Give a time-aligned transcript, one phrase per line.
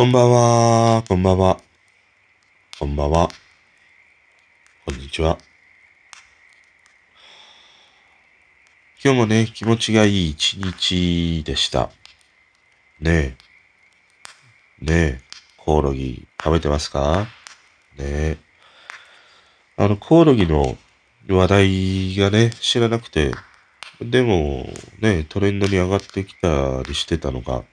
[0.00, 1.60] こんばんは、こんばんは。
[2.78, 3.28] こんばんは。
[4.86, 5.36] こんにちは。
[9.04, 11.90] 今日もね、気持ちがいい一日でした。
[12.98, 13.36] ね
[14.80, 14.86] え。
[14.86, 15.20] ねえ、
[15.58, 17.26] コオロギ食べてますか？
[17.98, 18.38] ねえ。
[19.76, 20.78] あの、コオロギの
[21.28, 23.32] 話題がね、知らなくて、
[24.00, 24.66] でも、
[25.00, 27.64] ね、トレンドに上がってきたりしてたのが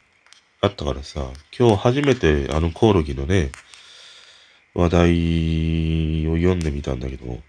[0.62, 3.52] あったからさ、今日初めてあのコオロギのね、
[4.74, 7.40] 話題を読んでみたんだけど、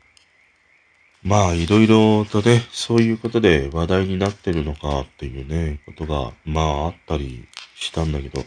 [1.23, 8.45] まあ、いろいろとね、そういうことで話題になってるのかっていうね、ことが、まあ、あったりしたんだけど、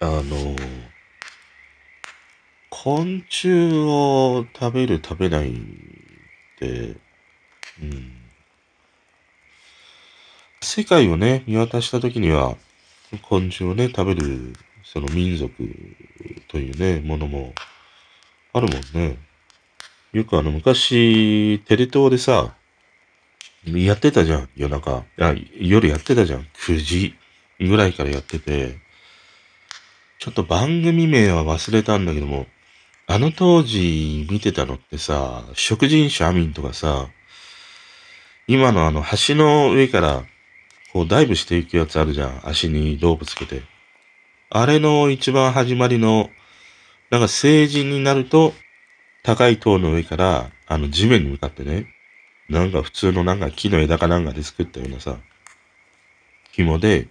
[0.00, 0.56] あの、
[2.70, 5.54] 昆虫を食べる食べないっ
[6.58, 6.96] て、
[7.82, 8.12] うん、
[10.60, 12.56] 世界をね、見渡したときには、
[13.22, 14.52] 昆虫をね、食べる、
[14.84, 15.52] その民族
[16.48, 17.52] というね、ものも
[18.52, 19.18] あるもんね。
[20.12, 22.54] よくあの、昔、テレ東でさ、
[23.66, 25.04] やってたじゃん、夜中。
[25.18, 26.46] あ、夜やってたじゃん。
[26.66, 27.14] 9時
[27.60, 28.78] ぐらいからやってて、
[30.18, 32.46] ちょっと番組名は忘れたんだけども、
[33.08, 37.08] あの当時見てたのってさ、食人種アミンとかさ、
[38.48, 40.24] 今のあの橋の上から
[40.92, 42.40] こうダイブしていくやつあるじゃん。
[42.44, 43.62] 足にロープつけて。
[44.50, 46.30] あれの一番始まりの、
[47.10, 48.54] なんか成人になると、
[49.22, 51.88] 高い塔の上から、あの地面に向かってね、
[52.48, 55.16] なんか普通のなんか木の枝かなんかで作ったようなさ、
[56.52, 57.08] 紐で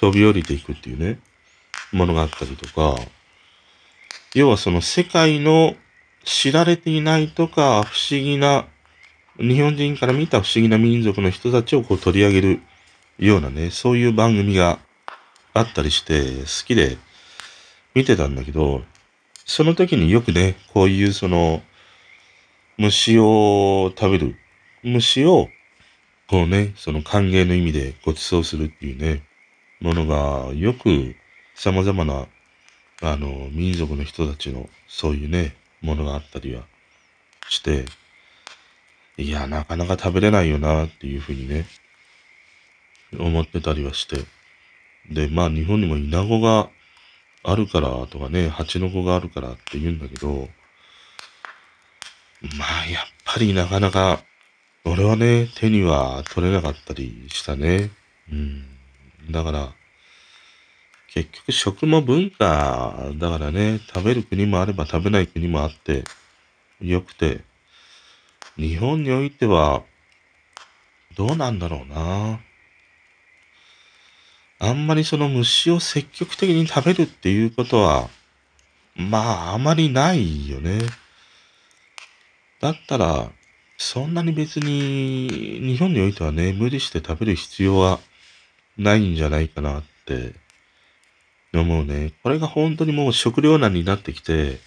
[0.00, 1.18] 飛び降りていくっていうね、
[1.92, 2.96] ものがあったりとか、
[4.34, 5.74] 要はその世界の
[6.24, 8.66] 知られていないとか不思議な、
[9.38, 12.60] 日本人から見た不思議な民族の人たちをこう取り上げる
[13.20, 14.78] ようなね、そういう番組が
[15.52, 16.96] あったりして好きで
[17.94, 18.82] 見てたんだけど、
[19.44, 21.62] その時によくね、こういうその
[22.78, 24.36] 虫を食べる、
[24.82, 25.48] 虫を
[26.28, 29.22] こうね、その歓迎の意味でご馳走するっていうね、
[29.80, 31.14] ものがよく
[31.54, 32.26] 様々な
[33.02, 36.62] あの民族の人たちのそういうね、ものがあったりは
[37.50, 37.84] して、
[39.18, 41.66] いや、なかなか食べれないよなっていうふうにね、
[43.18, 44.24] 思ってたりはして。
[45.10, 46.70] で、まあ日本にもイナゴが
[47.42, 50.48] あるからとかね、ハチノコがあるからって言うんだけど、
[52.56, 54.22] まあやっぱりなかなか、
[54.84, 57.90] 俺はね、手には取れなかったりしたね。
[58.30, 58.64] うん。
[59.30, 59.72] だから、
[61.12, 66.04] 結局食も文化だからね、食べる国もあれば食べない国もあって、
[66.80, 67.40] よくて、
[68.56, 69.82] 日本においては、
[71.16, 72.40] どうなんだろうな。
[74.62, 78.10] あんまりその虫を積極的に食べるっていうことは、
[78.94, 80.80] まあ、あまりないよね。
[82.60, 83.30] だったら、
[83.78, 88.00] そんなに別に、日本においてはね、無理して食べる必要は
[88.76, 90.34] ないんじゃないかなって
[91.54, 92.12] 思うね。
[92.22, 94.58] これが本当にもう食糧難になってきて、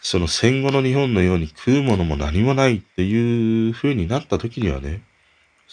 [0.00, 5.02] その戦後の日本のように食うものも何もないっていう風になった時にはね、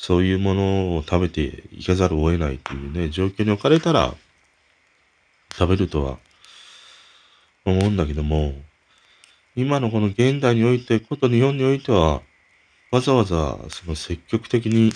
[0.01, 4.15] そういうものを食べていかざるを得ないっていうね、状況に置かれたら、
[5.51, 6.19] 食べるとは
[7.65, 8.53] 思うんだけども、
[9.57, 12.21] 今のこの現代において、こと日本においては、
[12.91, 14.93] わざわざその積極的に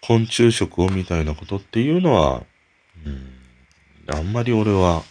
[0.00, 2.44] 昆虫食をみたいなことっていうのは、
[3.04, 5.02] うん、あんまり俺は、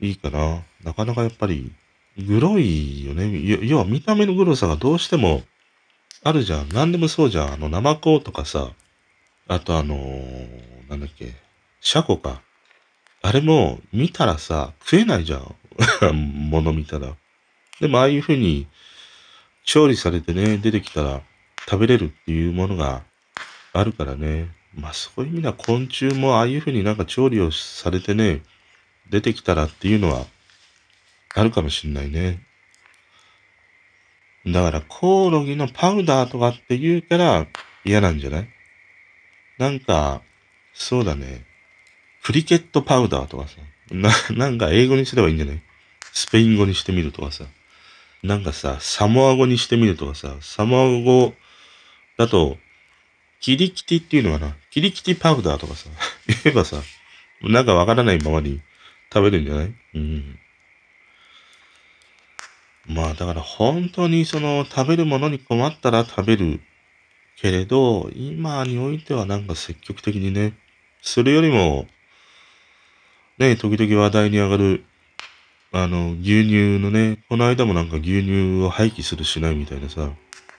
[0.00, 0.64] いいかな。
[0.82, 1.70] なかなかやっぱり、
[2.18, 3.40] グロいよね。
[3.62, 5.44] 要は見た目のグロさがどうしても
[6.24, 6.68] あるじゃん。
[6.70, 7.52] 何でもそうじゃん。
[7.52, 8.72] あの、ナマコとかさ、
[9.46, 11.32] あとあのーなんだっけ、
[11.80, 12.42] シャコか。
[13.22, 15.54] あれも見たらさ、食えないじゃん。
[16.50, 17.14] もの見たら。
[17.80, 18.66] でもああいう風に
[19.64, 21.22] 調理されてね、出てきたら
[21.68, 23.02] 食べれるっていうものが
[23.72, 24.48] あるからね。
[24.74, 28.42] まあそういう意味では昆虫もああいう風になんか調理をされてね、
[29.10, 30.26] 出てきたらっていうのは
[31.34, 32.47] あるかもしんないね。
[34.52, 37.46] だからコオロギのパウダーとかって言うから
[37.84, 38.48] 嫌なんじゃない？
[39.58, 40.22] なんか、
[40.72, 41.44] そうだね。
[42.22, 43.56] クリケットパウダーとかさ。
[43.90, 45.62] な、なんか英語にすればいいんじゃない？
[46.12, 47.44] スペイン語にしてみるとかさ。
[48.22, 50.36] なんかさ、サモア語にしてみるとかさ。
[50.40, 51.34] サモア語
[52.16, 52.56] だと、
[53.40, 54.56] キリキティっていうのかな？
[54.70, 55.88] キリキティパウダーとかさ。
[56.26, 56.82] 言えばさ、
[57.42, 58.60] なんかわからないままに
[59.12, 59.74] 食べるんじゃない？
[59.94, 60.38] うん。
[62.88, 66.60] まあだから本当にその食べるものに困ったら食べる
[67.40, 70.54] けれど、今においてはなんか積極的にね、
[71.02, 71.86] それよりも、
[73.38, 74.84] ね、時々話題に上がる、
[75.70, 80.10] あの、牛乳のね、この間もなんか牛乳を廃棄するしないみたいなさ、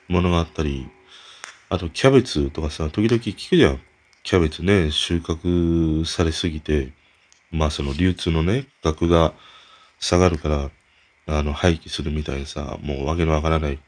[0.08, 0.88] ものがあったり、
[1.70, 3.82] あとキャベツとかさ、時々聞くじゃん。
[4.24, 6.92] キャベツね、収穫されすぎて、
[7.52, 9.34] まあその流通のね、価格が
[10.00, 10.70] 下がるから、
[11.38, 13.80] あの、廃棄するみたいなさ、もうわけのわからない。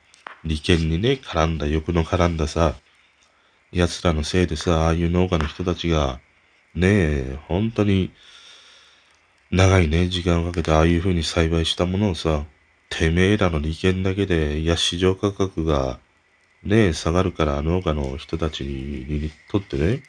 [0.44, 2.76] 利権にね、絡んだ、欲の絡んださ、
[3.72, 6.20] 奴らのせいでさ、ああいう農家の人たちが、
[6.76, 8.12] ねえ、本当に、
[9.52, 12.46] 長いね、時間をかけてああいう風に栽培したものをさ、
[12.90, 16.00] てめえらの利権だけで、いや、市場価格が、
[16.64, 20.04] ねえ、下がるから農家の人たちにとってね、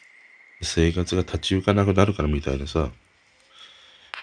[0.61, 2.91] 生活が立ち行かなくなるからみたいなさ、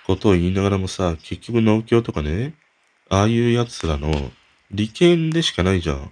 [0.06, 2.54] ことを言いながらもさ、結局農協とかね、
[3.10, 4.12] ああいう奴らの
[4.72, 6.12] 利権でしかないじゃん。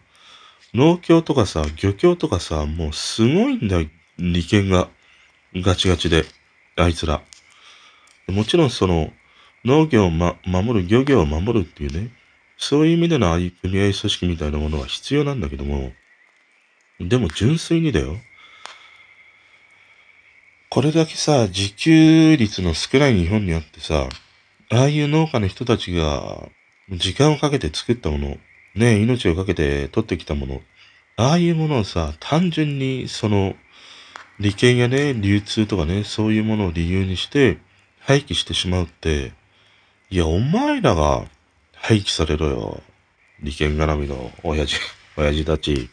[0.74, 4.90] 農協とかさ、漁協とかさ、もうすごいんだよ、利権が。
[5.56, 6.26] ガチガチで。
[6.76, 7.22] あいつら。
[8.28, 9.14] もちろんその、
[9.64, 12.10] 農業を、ま、守る、漁業を守るっていうね、
[12.58, 15.92] そういう意味でのああいう組合組織みたいなものは必要なんだけども、
[17.00, 18.18] でも純粋にだよ。
[20.70, 24.10] これだけさ、自給率の少ない日本にあってさ、
[24.70, 26.50] ああいう農家の人たちが
[26.90, 28.38] 時間をかけて作ったもの、
[28.76, 30.62] ね、命をかけて取ってきたもの、
[31.18, 33.56] ああいうものをさ、単純にその、
[34.40, 37.58] 利権やね、流通とかね、そういうものを理由にして
[38.00, 39.34] 廃棄してしまうって、
[40.10, 41.26] いや、お前らが
[41.74, 42.82] 廃棄されろよ。
[43.42, 44.80] 利権絡みの親父、
[45.18, 45.90] 親父たち。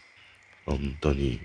[0.66, 1.40] 本当に。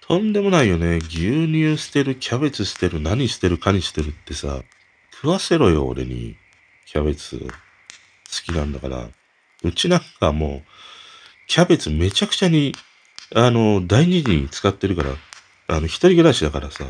[0.00, 0.98] とんでもないよね。
[0.98, 4.62] 牛乳捨てる、キャベツ捨てる、何捨てる、かに捨てるってさ、
[5.10, 6.36] 食わせろよ、俺に。
[6.84, 7.48] キャベツ。
[8.30, 9.08] 好きなんだから。
[9.62, 10.68] うちなんかもう、
[11.46, 12.74] キャベツめちゃくちゃに、
[13.34, 15.10] あの、大事に使ってるから、
[15.68, 16.84] あの、一人暮らしだからさ、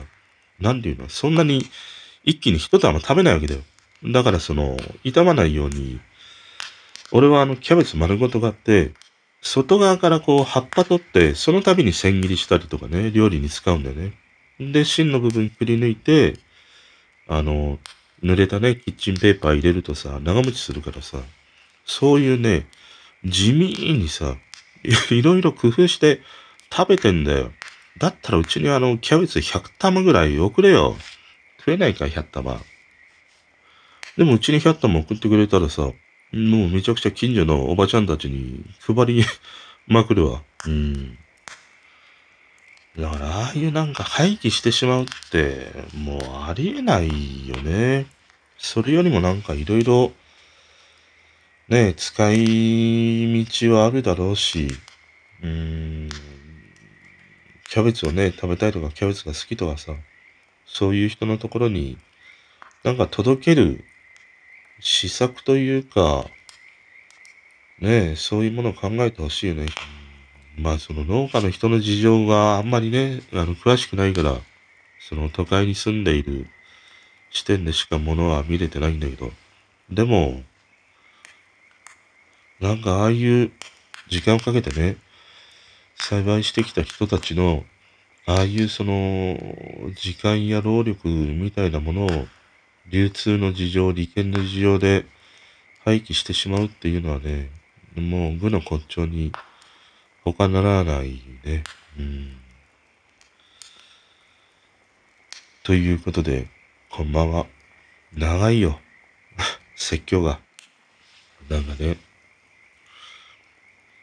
[0.61, 1.65] なんていうの、そんなに
[2.25, 3.62] 一気に一玉食べないわけだよ。
[4.05, 6.00] だからその、傷まないように、
[7.12, 8.93] 俺はあの、キャベツ丸ごと買って、
[9.43, 14.12] 外側からこう葉っぱ取って、その度に千切りしたりとかね、料理に使うんだよね。
[14.59, 16.38] で、芯の部分くり抜いて、
[17.29, 17.79] あの、
[18.22, 21.18] 濡れたね、キッチンペーパー入れるとさ、長持ちするからさ、
[21.84, 22.66] そういうね、
[23.24, 24.36] 地味にさ、
[25.10, 26.20] いろいろ工夫して
[26.72, 27.52] 食べてんだよ。
[27.98, 30.96] だったらうちにあの、キャベツ100玉ぐらい送れよ。
[31.58, 32.60] 食えないか、100玉。
[34.16, 35.92] でもうちに100玉送ってくれたらさ、も
[36.32, 39.24] うめちゃくちゃ近所のおばちゃんたちに配り
[39.86, 40.42] まくるわ。
[40.66, 41.18] うん。
[42.98, 48.06] だから、ああいうなんか廃棄してしまうって、もうありえないよね。
[48.58, 50.12] それよりもなんかいろいろ、
[51.69, 54.69] ね、使い道はあるだろうし、
[55.43, 56.08] うーん、
[57.69, 59.92] キャベツをね、食べたいとか、キャベツが好きとかさ、
[60.64, 61.99] そういう人のところに、
[62.82, 63.84] なんか届ける
[64.81, 66.26] 施策というか、
[67.81, 69.66] ねそういうものを考えてほしいよね。
[70.58, 74.41] まあ、その農家の人の事情があんまりね、あの、詳しくないから、
[75.00, 76.47] その都会に住んでいる
[77.31, 79.31] 視点でしかものは見れてないんだけど、
[79.91, 80.43] でも、
[82.58, 83.53] なんかああいう
[84.08, 84.97] 時間をかけてね、
[85.99, 87.64] 栽培してきた人たちの、
[88.25, 89.38] ああいうその、
[89.95, 92.26] 時間や労力みたいなものを、
[92.90, 95.07] 流通の事情、利権の事情で
[95.85, 97.50] 廃棄してしまうっていうのはね、
[97.95, 99.33] もう具の骨頂に
[100.33, 101.62] 他ならないね。
[101.97, 102.37] うん。
[105.62, 106.49] ということで、
[106.90, 107.47] こんばんは。
[108.12, 108.80] 長いよ。
[109.76, 110.40] 説教が。
[111.49, 111.97] なんかね。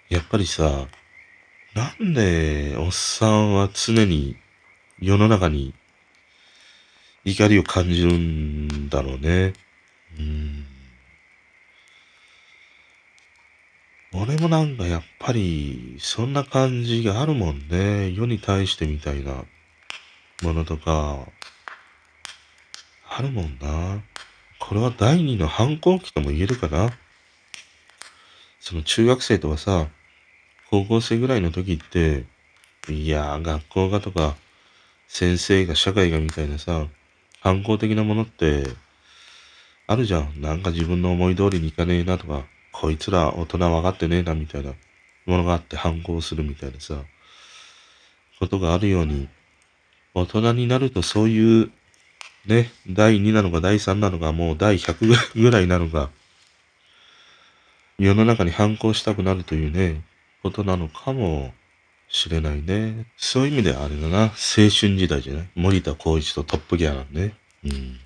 [0.08, 0.88] やっぱりさ、
[1.74, 4.38] なんでおっさんは常に
[5.00, 5.74] 世の中に
[7.26, 9.52] 怒りを感じるんだろうね。
[10.18, 10.73] うん。
[14.16, 18.12] 俺もなんかやっぱり、そんな感じがあるもんね。
[18.12, 19.44] 世に対してみたいな
[20.44, 21.26] ものとか、
[23.10, 24.04] あるもんな。
[24.60, 26.92] これは第二の反抗期とも言えるかな。
[28.60, 29.88] その中学生とかさ、
[30.70, 32.26] 高校生ぐらいの時って、
[32.90, 34.36] いや学校がとか、
[35.08, 36.86] 先生が社会がみたいなさ、
[37.42, 38.64] 反抗的なものって、
[39.88, 40.40] あるじゃん。
[40.40, 42.44] なんか自分の思い通りにいかねえなとか、
[42.74, 44.74] こいつら大人分かってねえなみたいな
[45.26, 46.96] ものがあって反抗するみたいなさ、
[48.40, 49.30] ことがあるように、
[50.14, 51.72] 大人になるとそういう、
[52.46, 56.10] ね、第2なのか第3なのかもう第100ぐらいなのか、
[57.98, 60.02] 世の中に反抗したくなるというね、
[60.42, 61.54] ことなのかも
[62.10, 63.06] しれないね。
[63.18, 64.24] そういう意味ではあれだな。
[64.24, 64.30] 青
[64.70, 65.48] 春時代じゃない？
[65.56, 67.34] 森田光一とトップギャランね。
[67.64, 68.00] うん。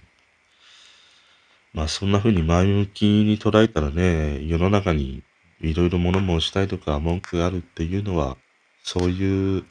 [1.77, 5.21] まあそんな風に前向きに捉えたらね、世の中に
[5.61, 8.35] いろいろ物申したいとか文句があるっていうのは、
[8.83, 9.63] そういう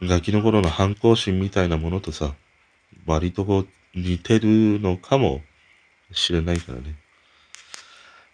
[0.00, 2.32] ガキの頃の反抗心みたいなものとさ、
[3.04, 5.42] 割とこう似てるのかも
[6.12, 6.96] しれないからね。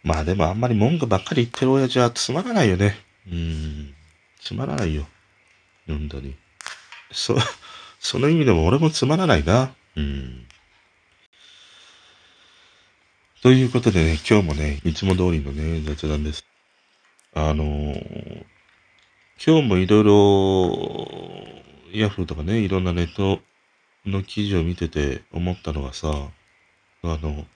[0.04, 2.94] まあでもあんまり文句ばっかり言ってる親父はつまらないよね。
[3.26, 3.92] うん。
[4.40, 5.04] つまらないよ。
[5.88, 6.36] 本当に。
[7.10, 7.36] そ、
[7.98, 9.74] その意味でも俺もつまらないな。
[9.96, 10.46] うん。
[13.40, 16.44] ということでね、今日もね、いつも通りのね、雑談です。
[17.34, 18.44] あのー、
[19.40, 23.38] 今日もいろいろ、ヤフーとかね、いろんなネット
[24.04, 26.08] の記事を見てて思ったのがさ、
[27.04, 27.46] あの、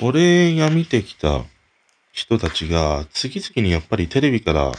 [0.00, 1.44] 俺が見てきた
[2.10, 4.72] 人たちが次々にやっぱりテレビから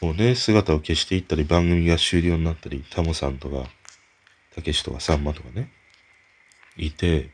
[0.00, 3.70] こうね、姿を消していったり番組が終了になったり、タモさんとか、
[4.54, 5.70] たけしとかさんまとかね、
[6.76, 7.30] いて、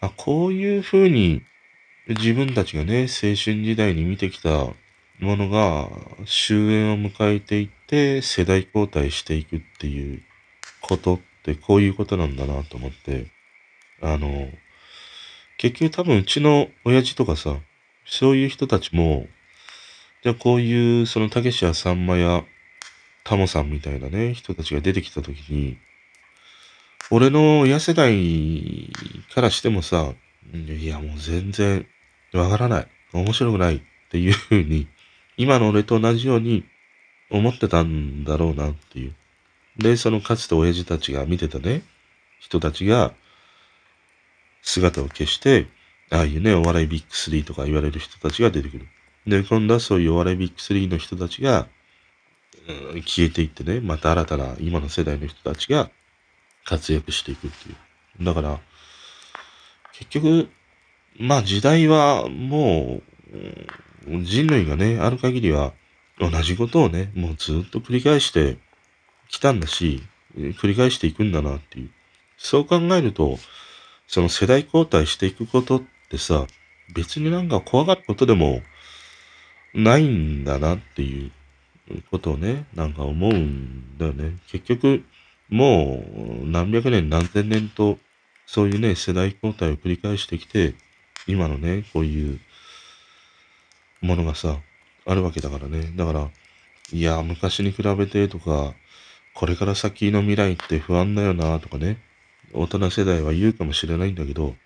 [0.00, 1.42] あ、こういう風に
[2.08, 4.50] 自分たちがね、青春時代に見てきた
[5.20, 5.88] ものが
[6.24, 10.22] 終焉を迎えていって世代交代していくっていう
[10.80, 13.26] ことってこういうことなんだなと思って、
[14.00, 14.48] あの、
[15.58, 17.58] 結局多分うちの親父とかさ、
[18.06, 19.28] そういう人たちも、
[20.22, 22.44] じゃあこういうそのたけしやさんまや
[23.24, 25.78] タモさんみたいなね、人たちが出てきたときに、
[27.12, 28.88] 俺の親世代
[29.34, 30.12] からしてもさ、
[30.54, 31.86] いやもう全然
[32.32, 32.88] わからない。
[33.12, 34.86] 面白くないっていうふうに、
[35.36, 36.64] 今の俺と同じように
[37.28, 39.14] 思ってたんだろうなっていう。
[39.76, 41.82] で、そのかつて親父たちが見てたね、
[42.38, 43.12] 人たちが
[44.62, 45.66] 姿を消して、
[46.10, 48.86] ああいうね、お笑いビッグ3とか言われる人たちが出てくる。
[49.26, 51.66] で、今度はそういうお笑いビッグ3の人たちが、
[52.94, 55.90] うん、消えていってね、また新たな今の世代の人たちが
[56.70, 57.72] 活躍していくってい
[58.20, 58.24] う。
[58.24, 58.60] だから、
[59.92, 60.48] 結局、
[61.18, 63.02] まあ時代はも
[64.06, 65.72] う、人類がね、ある限りは
[66.20, 68.56] 同じことをね、もうずっと繰り返して
[69.28, 70.02] きたんだし、
[70.36, 71.90] 繰り返していくんだなっていう。
[72.38, 73.38] そう考えると、
[74.06, 76.46] その世代交代していくことってさ、
[76.94, 78.62] 別になんか怖がることでも
[79.74, 81.32] ないんだなっていう
[82.10, 84.38] ことをね、なんか思うんだよね。
[84.48, 85.04] 結局、
[85.50, 86.02] も
[86.44, 87.98] う何百年何千年と
[88.46, 90.74] そういうね、世代交代を繰り返してきて、
[91.28, 92.40] 今のね、こういう
[94.00, 94.58] ものがさ、
[95.06, 95.92] あるわけだからね。
[95.94, 96.28] だから、
[96.92, 98.74] いや、昔に比べてとか、
[99.34, 101.98] これから先の未来って不安だよなとかね、
[102.52, 104.56] 大人世代は言うかもしれないんだけど、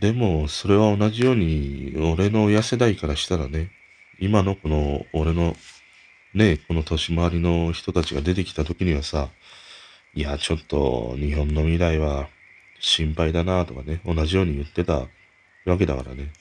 [0.00, 3.70] でも、それは同じように、俺の親世代からしたらね、
[4.18, 5.56] 今のこの、俺の、
[6.34, 9.28] ね、この年回りの人たちが出てきた時にはさ、
[10.14, 12.28] いや、ちょっと日本の未来は
[12.80, 15.06] 心配だなとかね、同じように言ってた
[15.64, 16.32] わけだからね。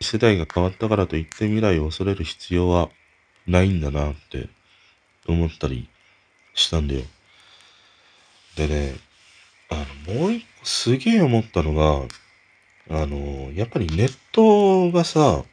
[0.00, 2.90] 世代が変わったからといって未来を恐れる必要は
[3.46, 4.48] ないんだなって
[5.26, 5.88] 思ったり
[6.54, 7.02] したんだよ。
[8.56, 8.96] でね、
[9.70, 12.06] あの、もう一個すげえ思ったのが、
[12.90, 15.44] あの、やっぱりネットがさ、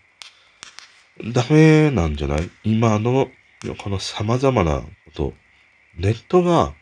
[1.34, 2.50] ダメなんじゃない？
[2.64, 3.30] 今の、
[3.78, 5.34] この様々なこと。
[5.98, 6.74] ネットが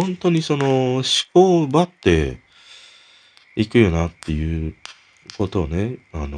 [0.00, 1.02] 本当にその思
[1.34, 2.38] 考を奪って
[3.56, 4.74] いくよなっていう
[5.36, 6.36] ことをね、あの、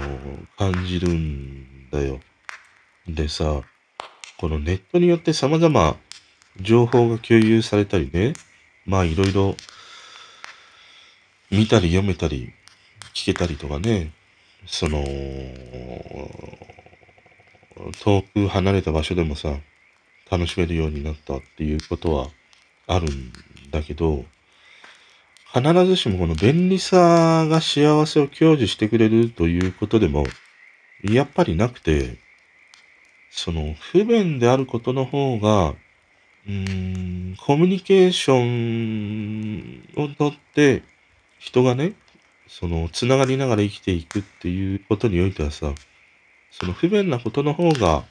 [0.56, 2.20] 感じるんだよ。
[3.06, 3.60] でさ、
[4.38, 5.96] このネットによって様々
[6.58, 8.32] 情報が共有されたりね、
[8.86, 9.54] まあいろいろ
[11.50, 12.54] 見たり読めたり
[13.12, 14.12] 聞けたりとかね、
[14.66, 15.04] その、
[18.02, 19.54] 遠く離れた場所でもさ、
[20.30, 22.28] 楽しめるようになったっていうことは
[22.86, 23.32] あるん
[23.70, 24.24] だけど、
[25.52, 30.24] 必ずしもこの便利さが幸せを享受してくれるということでも、
[31.02, 32.18] やっぱりなくて、
[33.30, 35.74] その不便であることの方が、
[36.46, 40.82] うーん、コミュニケーションをとって
[41.38, 41.92] 人がね、
[42.48, 45.72] その、つながりながら生きていくっていうことにおいてはさ、
[46.50, 48.04] その不便なことの方が、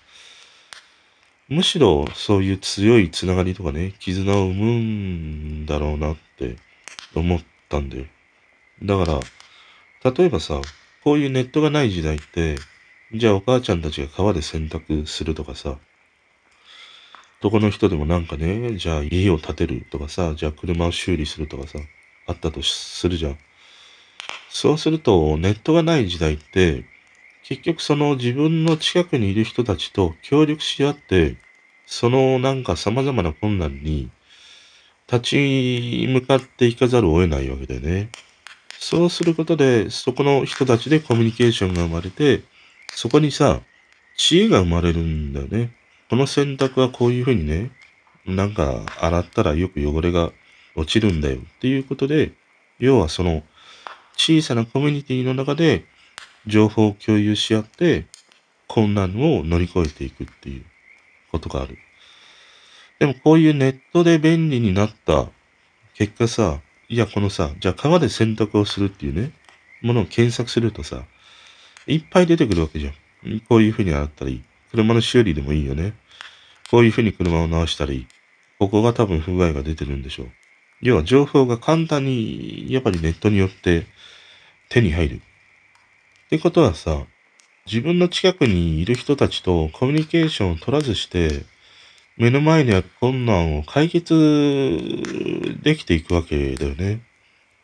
[1.49, 6.57] むしろそういう強いつながりとかね、絆を生むんだろうなって
[7.15, 8.05] 思ったんだよ。
[8.83, 9.19] だか
[10.03, 10.61] ら、例えばさ、
[11.03, 12.57] こういうネットがない時代って、
[13.15, 15.79] じゃあお母ちゃんたちが川で洗濯するとかさ、
[17.41, 21.79] どこの人でもなんかね、じゃあ家を建てるとかさ、じゃあ車を修理するとかさ、
[22.27, 23.37] あったとするじゃん。
[24.49, 26.85] そうすると、ネットがない時代って、
[27.49, 31.35] 結局その自分の近くにいる人たちと協力し合って、
[31.87, 34.11] そのなんか様々な困難に
[35.11, 38.11] 立ち向かっていかざるを得ないわけだよね。
[38.77, 42.43] そうすることで、そこの人たちでコミュニケーションが生まれて、
[42.93, 43.61] そこにさ、
[44.15, 45.71] 知恵が生まれるんだよね。
[46.07, 47.71] この洗濯はこういうふうにね、
[48.27, 50.31] なんか洗ったらよく汚れが
[50.75, 52.31] 落ちるんだよっていうことで、
[52.77, 53.41] 要はその
[54.15, 55.85] 小さなコミュニティの中で
[56.47, 58.05] 情報を共有し合って
[58.67, 60.63] 困難を乗り越えていくっていう
[61.31, 61.77] ことがある。
[62.99, 65.27] でもこういうネットで便利になった
[65.95, 69.31] 結果さ、いやこのさ、じゃあ川で洗濯をするっていうね、
[69.81, 71.03] ものを検索するとさ、
[71.87, 73.39] いっぱい出てくるわけじゃん。
[73.41, 74.43] こういうふうに洗ったらいい。
[74.71, 75.93] 車の修理でもいいよね。
[76.69, 78.07] こういうふうに車を直したらいい。
[78.59, 80.31] ここが多分不具合が出てるんでしょう。
[80.81, 83.85] 要は情報が簡単に、やっぱりネットによって
[84.69, 85.21] 手に入る。
[86.29, 87.07] ってことはさ、
[87.65, 91.43] 自分の近くにいる人たちとコミュニケーションを取らずして、
[92.17, 94.13] 目の前にある困難を解決
[95.63, 97.01] できていくわけだよね。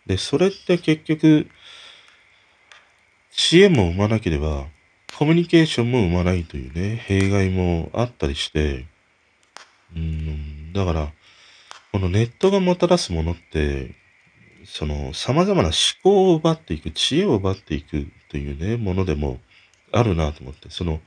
[0.08, 1.48] で、それって結局、
[3.30, 4.66] 知恵も生まなければ、
[5.16, 8.88] コミュニケーションも生まないというね、弊害もあったりして、
[9.96, 11.12] うん、だから、
[11.92, 13.94] このネットがもたらすものって、
[14.66, 19.40] その様々な思考を奪っていく、知恵を奪っていくというね、ものでも
[19.94, 21.00] あるなと思って、その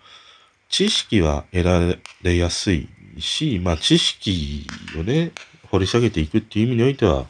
[0.70, 4.66] 知識は得られやすいし、まあ知識
[4.98, 5.32] をね、
[5.70, 7.26] 掘り下げていくっていう意味においては、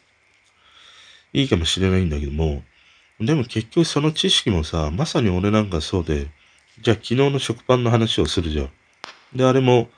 [1.32, 2.62] いいかもしれないんだけども、
[3.18, 6.28] でも結局その知識もさ、まさに俺なんかそうで、
[6.80, 8.70] じゃあ昨日の食パンの話をするじゃん。
[9.34, 9.90] で、あれも、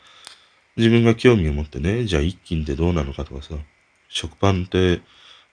[0.79, 3.55] 自分が興味を持ってね、じゃあ一斤ってどうなのかとかさ、
[4.09, 5.03] 食パンって、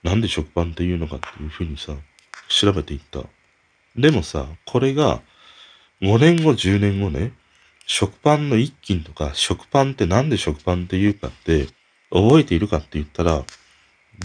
[0.04, 1.94] なんで食パンって言うのかっていうふうにさ、
[2.48, 3.26] 調べていった。
[3.98, 5.22] でもさ、これが、
[6.02, 7.34] 5年後、10年後ね、
[7.88, 11.68] 食パンの一斤とか、食パンってなんで食パンって言うかって、
[12.12, 13.44] 覚えているかって言ったら、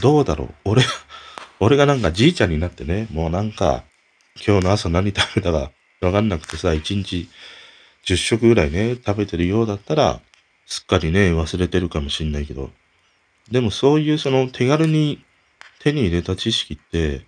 [0.00, 0.54] どうだろう。
[0.64, 0.82] 俺、
[1.60, 3.84] 俺がなんかじいちゃんになってね、もうなんか、
[4.46, 7.28] 今日の朝何食べたかわかんなくてさ、1日
[8.04, 10.20] 10食ぐらいね、食べてるようだったら、
[10.66, 12.70] すっかりね、忘れてるかもしんないけど、
[13.50, 15.24] でもそういうその手軽に
[15.80, 17.22] 手に入れた知識って、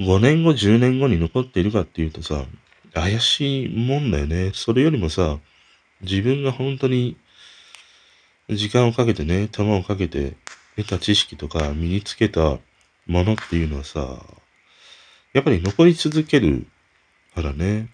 [0.00, 2.46] 5年後、10年後に残っているかっていうとさ、
[2.94, 4.50] 怪しいもんだよね。
[4.54, 5.38] それよりもさ、
[6.00, 7.18] 自分が本当に
[8.48, 10.32] 時間をかけてね、手間をかけて
[10.76, 12.58] 得た知識とか身につけた
[13.06, 14.24] ものっていうのはさ、
[15.34, 16.66] やっぱり残り続ける
[17.34, 17.90] からね。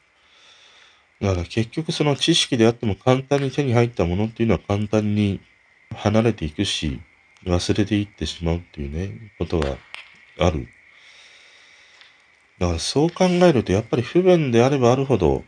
[1.20, 5.40] だから結局その知識であっても簡単に手に入ったものっていうのは簡単に
[5.92, 7.00] 離れていくし、
[7.44, 9.76] 忘れていってしまうっていうね、ことが
[10.38, 10.68] ある。
[12.58, 15.44] だからそう考えるとやっぱり不便であればあるほど、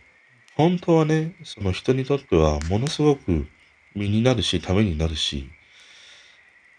[0.57, 3.47] 本当はね、その人にとってはものすごく
[3.94, 5.49] 身になるし、ためになるし、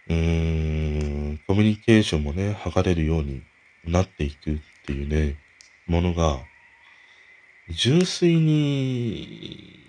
[0.08, 3.42] うーん、コミュニケーションもね、図れるように
[3.86, 5.38] なっていくっていうね、
[5.88, 6.40] ものが
[7.70, 9.80] 純粋に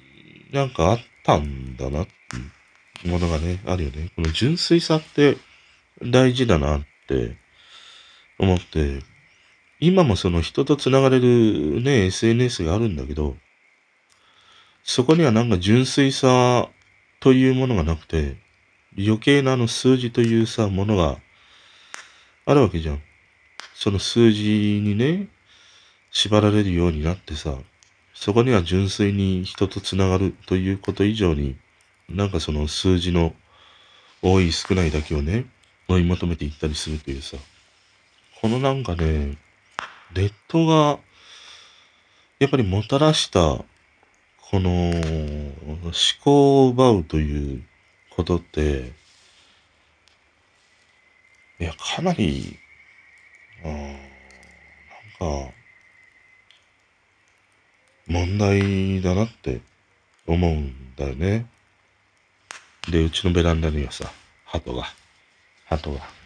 [0.52, 4.10] なんかあったんだなっていうものがね、あるよね。
[4.14, 5.36] この純粋さって
[6.02, 7.36] 大事だなって
[8.38, 9.00] 思って、
[9.80, 13.36] 今もその人と繋がれるね、SNS があるんだけど、
[14.84, 16.68] そこにはなんか純粋さ
[17.20, 18.36] というものがなくて、
[18.98, 21.16] 余計なあの数字というさ、ものが
[22.44, 23.02] あるわけじゃん。
[23.74, 25.28] その数字にね、
[26.10, 27.56] 縛られるようになってさ、
[28.12, 31.56] そこには純粋に人と繋がるということ以上に、
[32.10, 33.32] なんかその数字の
[34.20, 35.46] 多い少ないだけをね、
[35.88, 37.38] 追い求めていったりするというさ、
[38.40, 39.38] このなんかね、
[40.14, 40.98] ネットが、
[42.38, 43.64] やっぱりもたらした、こ
[44.58, 45.92] の思
[46.24, 47.62] 考を奪うという
[48.10, 48.92] ことって、
[51.60, 52.58] いや、かなり、
[53.62, 55.52] あなんか、
[58.08, 59.60] 問題だなって
[60.26, 61.46] 思うんだよね。
[62.90, 64.10] で、うちのベランダにはさ、
[64.46, 64.84] 鳩が、
[65.66, 66.19] 鳩が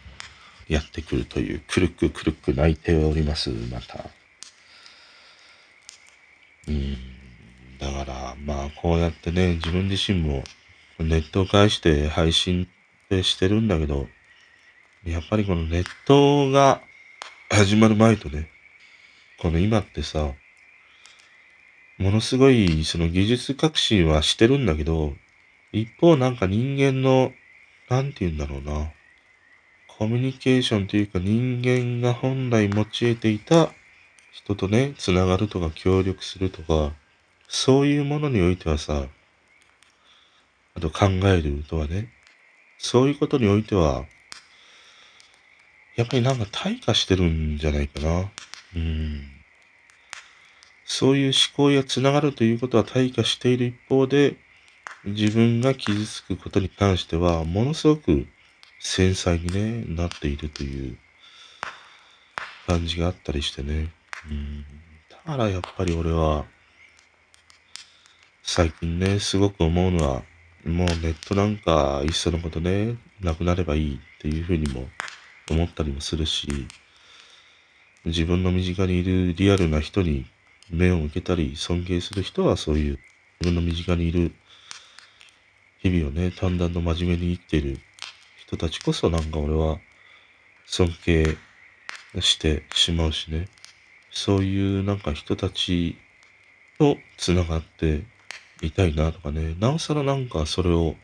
[0.68, 4.04] やってくるという、くるくくるく泣いております、また。
[6.68, 6.96] うん。
[7.78, 10.44] だから、まあ、こうやってね、自分自身も
[10.98, 14.08] ネットを介して配信ってしてるんだけど、
[15.04, 16.80] やっぱりこのネットが
[17.50, 18.48] 始まる前とね、
[19.38, 20.32] この今ってさ、
[21.98, 25.14] ものすごい、その技術革新はしてるんだけど、
[25.72, 27.32] 一方なんか人間の、
[27.90, 28.92] なんて言うんだろうな。
[29.96, 33.70] コミュニケーションというか人間が本来用いていた
[34.32, 36.92] 人とね、つながるとか協力するとか、
[37.46, 39.06] そういうものにおいてはさ、
[40.74, 42.08] あと考えるとかね、
[42.78, 44.04] そういうことにおいては、
[45.94, 48.30] やっぱりなんか退化してるんじゃないかな。
[48.74, 49.22] うん。
[50.84, 54.34] そういう思考やつながるということは退化している一方で、
[55.04, 58.26] 自分が傷つくことに関しては、ものすごく
[58.84, 60.98] 繊細に、ね、なっているという
[62.66, 63.90] 感じがあったりしてね。
[64.30, 64.64] うん。
[65.10, 66.44] だからやっぱり俺は、
[68.42, 70.22] 最近ね、すごく思うのは、
[70.66, 74.86] もうネットなんかいっそのことね、なくなればいいっていうふうにも
[75.50, 76.46] 思ったりもするし、
[78.04, 80.26] 自分の身近にいるリアルな人に
[80.70, 82.98] 目を向けたり尊敬する人はそういう
[83.40, 84.32] 自分の身近にいる
[85.78, 87.80] 日々をね、淡々と真面目に生きている
[88.46, 89.78] 人たちこそなんか俺は
[90.66, 91.36] 尊敬
[92.20, 93.48] してしまうしね。
[94.10, 95.96] そういうなんか人たち
[96.78, 98.02] と繋がって
[98.62, 99.54] いたいなとかね。
[99.58, 100.94] なおさらなんかそれを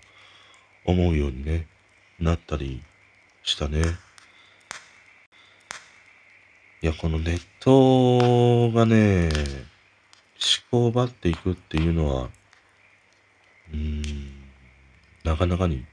[0.85, 1.67] 思うようにね、
[2.19, 2.83] なったり
[3.43, 3.83] したね。
[6.83, 9.33] いや、このネットがね、思
[10.71, 12.31] 考を奪っていくっていうのは、
[13.73, 14.31] うーん、
[15.25, 15.85] なかなかに、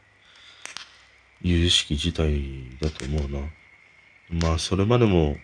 [1.41, 2.41] 有識事態
[2.82, 4.47] だと思うな。
[4.47, 5.38] まあ、それまでも、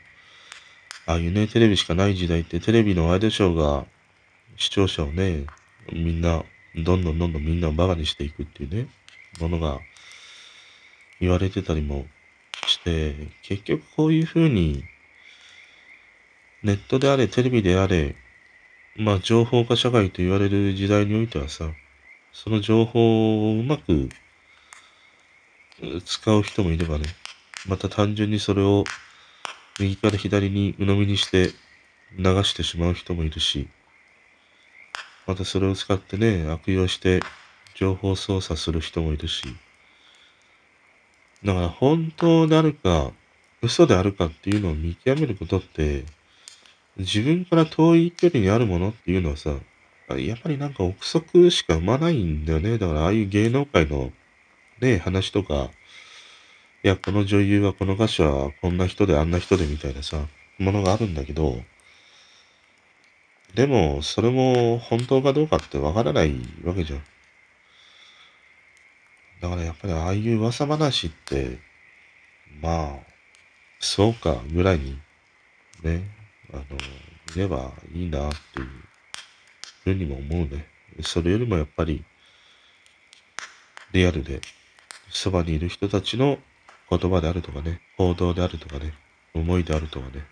[1.06, 3.86] ああいうね、テレビしかない時代って、テレビのワイドショーが、
[4.58, 5.46] 視聴者をね、
[5.92, 6.44] みんな、
[6.76, 8.88] どんどんどんどんみんなをバカにしていくっていうね、
[9.40, 9.80] ものが、
[11.20, 12.06] 言われてたりも
[12.68, 14.84] して、結局こういうふうに、
[16.64, 18.16] ネットであれ、テレビであれ、
[18.96, 21.70] まあ、情報化社会と言われる時代においてはさ、
[22.32, 24.10] その情報をうまく
[26.06, 27.06] 使う人もいればね、
[27.68, 28.84] また単純にそれを
[29.80, 31.52] 右から左に鵜呑みにして
[32.18, 33.68] 流してしまう人もいるし、
[35.26, 37.22] またそれを使ってね、悪用して
[37.76, 39.44] 情報操作する人もいるし、
[41.44, 43.12] だから本当であるか、
[43.62, 46.06] 嘘であるかっていうのを見極めることって、
[46.98, 49.56] 自分から遠い距離にあるものっていうのはさ、
[50.10, 52.78] やっぱりなんか憶測しか生まないんだよね。
[52.78, 54.12] だからああいう芸能界の
[54.82, 55.70] ね、話とか、
[56.84, 60.26] いや、この女優はこの歌手はこんな人であんな人でみたいなさ、
[60.60, 61.64] ものがあるんだけど、
[63.56, 66.34] でも、それも本当かどうかってわからない
[66.64, 67.04] わけじゃん。
[69.42, 71.60] だからやっぱりああいう噂話って、
[72.62, 73.14] まあ、
[73.80, 74.98] そうか、ぐらいに、
[75.84, 76.04] ね、
[76.52, 76.64] あの、
[77.36, 78.68] いればいいなっていう
[79.84, 80.66] ふうにも思うね。
[81.02, 82.04] それよりもやっぱり、
[83.92, 84.42] リアルで、
[85.14, 86.40] そばにいる人たちの
[86.90, 88.94] 言葉であるとかね、行動であるとかね、
[89.34, 90.24] 思いであるとかね、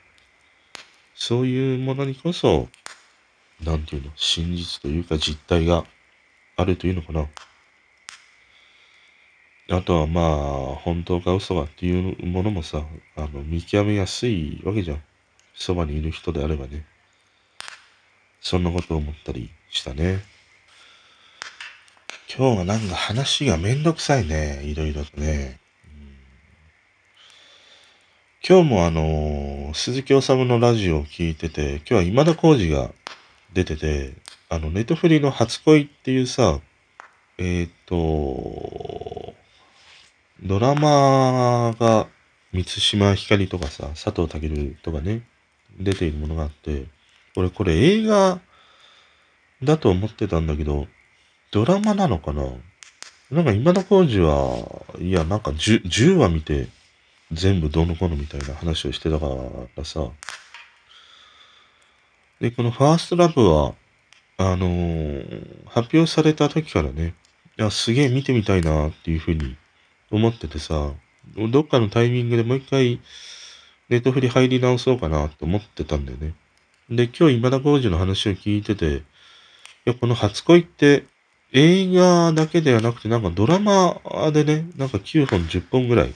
[1.15, 2.67] そういうものにこそ、
[3.63, 5.85] なんていうの、真実というか実態が
[6.57, 7.27] あるというのかな。
[9.69, 12.83] あとはまあ、本当か嘘かっていうものもさ、
[13.15, 15.03] あの、見極めやすいわけじゃん。
[15.53, 16.85] そばにいる人であればね。
[18.41, 20.30] そんなことを思ったりしたね。
[22.33, 24.61] 今日はなんか話がめんどくさいね。
[24.63, 25.59] いろいろとね。
[28.47, 32.91] 今日もあのー、鈴木治のラジオを聞いてて、今日は今田耕司が
[33.51, 34.13] 出てて、
[34.47, 36.61] あの、ネットフリの初恋っていうさ、
[37.37, 39.33] えっ、ー、と、
[40.41, 42.07] ドラマが
[42.53, 45.23] 満島ひかりとかさ、佐藤健とかね、
[45.77, 46.85] 出ているものがあって、
[47.35, 48.39] 俺これ映画
[49.61, 50.87] だと思ってたんだけど、
[51.51, 52.43] ドラマなのかな？
[53.29, 56.67] なんか今田耕司は、いや、なんか 10, 10話見て、
[57.31, 59.27] 全部どうのこうのみたいな話をしてたか
[59.77, 60.09] らさ。
[62.41, 63.73] で、このファーストラブは、
[64.37, 67.13] あのー、発表された時からね、
[67.57, 69.55] いや、すげえ見てみたいなっていうふうに
[70.09, 70.91] 思っててさ、
[71.37, 72.99] どっかのタイミングでもう一回、
[73.89, 76.33] ネットフリ入り直そうかなと思ってたんだよね。
[76.89, 79.01] で、今日今田耕司の話を聞いてて、い
[79.85, 81.05] や、この初恋って
[81.53, 83.99] 映画だけではなくてなんかドラマ
[84.31, 86.13] でね、なんか9本10本ぐらい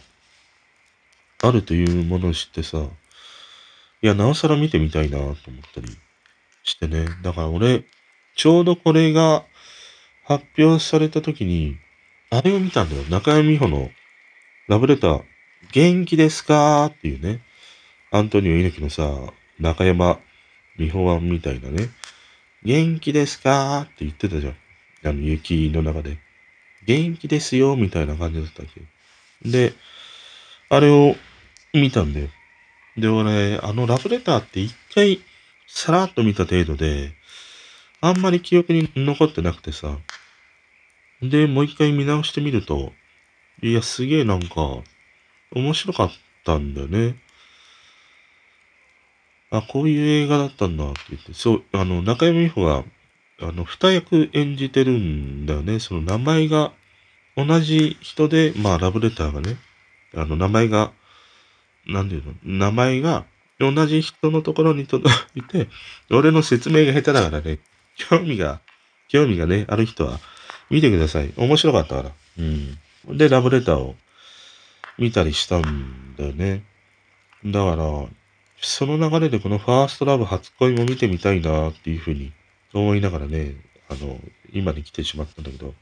[1.43, 2.86] あるというものを知ってさ、
[4.02, 5.36] いや、なおさら見てみたいなと思っ
[5.74, 5.88] たり
[6.63, 7.06] してね。
[7.21, 7.84] だから俺、
[8.36, 9.43] ちょうどこれが
[10.24, 11.78] 発表された時に、
[12.30, 13.04] あれを見たんだよ。
[13.04, 13.89] 中山美穂の
[14.67, 15.24] ラブレター、
[15.71, 16.86] 元気ですか？
[16.86, 17.41] っていうね。
[18.12, 20.19] アントニオ猪木のさ、中山
[20.78, 21.89] 美穂湾みたいなね、
[22.63, 23.82] 元気ですか？
[23.82, 24.56] って言ってたじゃん。
[25.08, 26.18] あの、雪の中で。
[26.86, 28.82] 元気ですよみたいな感じだったっけ。
[29.50, 29.74] で、
[30.70, 31.15] あれを
[31.74, 32.30] 見たんだよ。
[32.98, 35.20] で、俺、あのラブレターって一回、
[35.68, 37.12] さらっと見た程度で、
[38.02, 39.98] あんまり記憶に残ってなくてさ。
[41.22, 42.94] で、もう一回見直してみると、
[43.62, 44.84] いや、すげえなんか、
[45.52, 46.12] 面白かっ
[46.44, 47.15] たんだよね。
[49.50, 52.84] あ、こういう映画だったんだって言って、そう、あの、中山美穂が、
[53.41, 55.80] あの、二役演じてるんだよね。
[55.80, 56.71] その名前が
[57.36, 59.58] 同じ人で、まあ、ラブレターがね、
[60.15, 60.91] あの、名前が、
[61.86, 63.26] なんていうの、名前が
[63.60, 65.67] 同じ人のところに届いて、
[66.10, 67.60] 俺の説明が下手だからね、
[67.98, 68.62] 興味が、
[69.10, 70.19] 興味がね、ある人は、
[70.69, 71.32] 見てください。
[71.38, 72.12] 面白かったから。
[72.39, 73.17] うん。
[73.17, 73.95] で、ラブレターを
[74.98, 76.63] 見たりしたんだよね。
[77.45, 77.86] だから、
[78.62, 82.32] その流れでこのファーストラブ初恋も見てみたいなっていうふうに
[82.76, 83.56] そう思いながらね、
[83.88, 84.20] あの、
[84.52, 85.74] 今に来てしまったんだけど、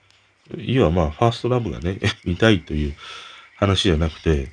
[0.59, 2.95] いわまあ、ファーストラブがね、 見たいという
[3.55, 4.51] 話じゃなくて、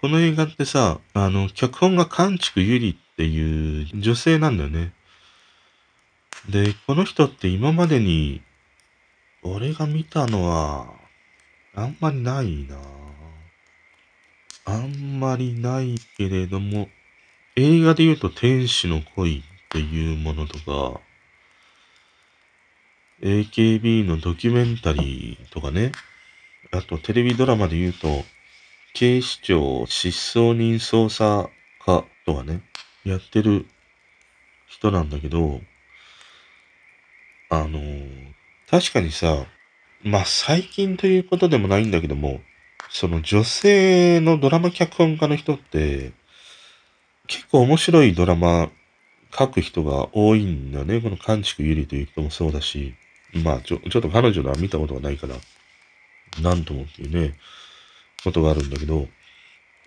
[0.00, 4.94] この映画ってさ、あの、脚本が関畜ゆりっていう女性なんだよね。
[6.48, 8.40] で、この人って今までに、
[9.42, 10.90] 俺が見たのは、
[11.74, 12.78] あんまりないな
[14.64, 16.88] あんまりないけれども、
[17.56, 21.00] 映画で言うと天使の恋っていうものとか、
[23.22, 25.92] AKB のドキュメンタリーとかね、
[26.72, 28.22] あとテレビドラマで言うと、
[28.92, 31.48] 警視庁失踪人捜査
[31.82, 32.60] 課とかね、
[33.04, 33.64] やってる
[34.68, 35.62] 人なんだけど、
[37.48, 37.80] あの
[38.70, 39.46] 確かにさ、
[40.02, 42.42] まあ最近ということでもないんだけども、
[42.90, 46.12] その女性のドラマ脚本家の人って、
[47.26, 48.70] 結構面白いドラマ
[49.36, 51.00] 書く人が多いんだね。
[51.00, 52.94] この関畜ゆりという人もそうだし、
[53.42, 55.36] まあちょ、ちょっと彼女のは見たことがないから、
[56.42, 57.34] なんともっていうね、
[58.24, 59.08] ことがあるんだけど、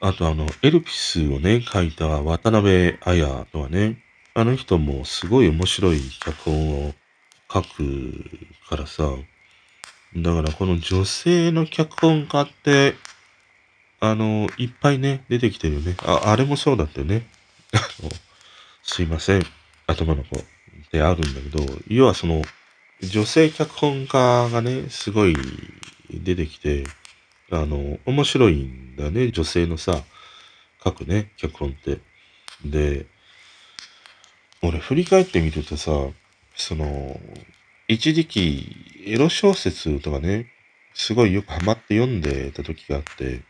[0.01, 3.97] あとあの、エルピスをね、書いた渡辺彩とはね、
[4.34, 6.93] あの人もすごい面白い脚本を
[7.51, 8.25] 書く
[8.67, 9.12] からさ、
[10.15, 12.95] だからこの女性の脚本家って、
[13.99, 15.95] あの、いっぱいね、出てきてるよね。
[16.03, 17.25] あ、あれもそうだったよね。
[18.88, 19.43] すいません。
[19.88, 20.38] 頭の子
[20.91, 22.43] であるんだけど、要はその、
[23.02, 25.36] 女性脚本家がね、すごい
[26.12, 26.86] 出てきて、
[27.52, 29.32] あの、面白いんだね。
[29.32, 30.04] 女性のさ、
[30.84, 31.98] 書くね、脚本って。
[32.63, 33.08] で、
[34.62, 35.91] 俺振り返ってみるとさ、
[36.56, 37.19] その、
[37.88, 40.52] 一時期、エロ小説とかね、
[40.93, 43.41] すごいよくハマって読んでた時があって、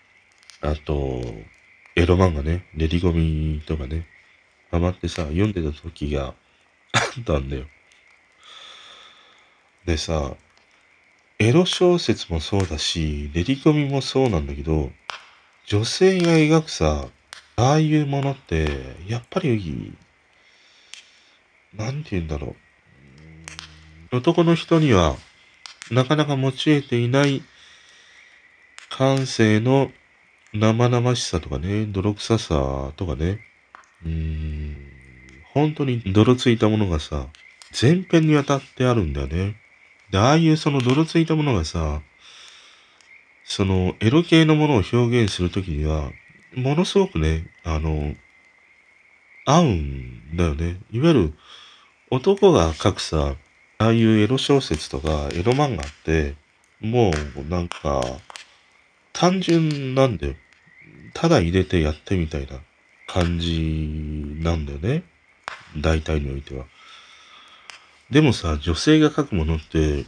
[0.61, 1.21] あと、
[1.97, 3.11] エロ漫画ね、練り込
[3.57, 4.07] みとかね、
[4.75, 6.33] ハマってさ、読んでた時が
[6.91, 7.65] あったんだよ。
[9.85, 10.35] でさ、
[11.39, 14.91] エロ小説もそうだし、練り込みもそうなんだけど、
[15.65, 17.07] 女性が描くさ、
[17.55, 18.67] ああいうものって、
[19.07, 19.93] やっぱり、
[21.73, 22.55] なんて言うんだろ
[24.11, 24.17] う。
[24.17, 25.15] 男の人には
[25.89, 27.43] なかなか持ち得ていない
[28.89, 29.91] 感性の
[30.53, 33.39] 生々しさとかね、泥臭さとかね、
[34.03, 34.75] うん、
[35.53, 37.27] 本当に泥ついたものがさ、
[37.71, 39.55] 全編にわたってあるんだよね。
[40.11, 42.01] で、ああいうその泥ついたものがさ、
[43.43, 46.11] そのエロ系のものを表現するときには、
[46.55, 48.15] ものすごくね、あの、
[49.45, 50.77] 合うんだよね。
[50.91, 51.33] いわゆる
[52.09, 53.35] 男が書くさ、
[53.77, 56.35] ああいうエロ小説とかエロ漫画って、
[56.81, 58.01] もうなんか、
[59.13, 60.35] 単純なんだよ。
[61.13, 62.59] ただ入れてやってみたいな
[63.07, 65.03] 感じなんだよね。
[65.77, 66.65] 大体においては。
[68.09, 70.05] でもさ、女性が書くものって、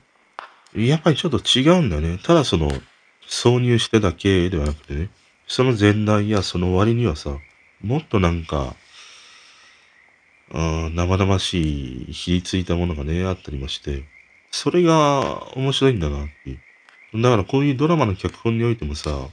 [0.76, 2.20] やっぱりちょっと違うんだよね。
[2.24, 2.72] ただその、
[3.28, 5.10] 挿入してだけではなくてね、
[5.48, 7.38] その前段やその終わりにはさ、
[7.82, 8.76] もっとなんか、
[10.54, 14.04] あ生々しい、ひりついたものがね、あったりまして、
[14.52, 16.54] それが面白いんだなってい
[17.14, 17.22] う。
[17.22, 19.30] だからこういうドラマの脚本においてもさ、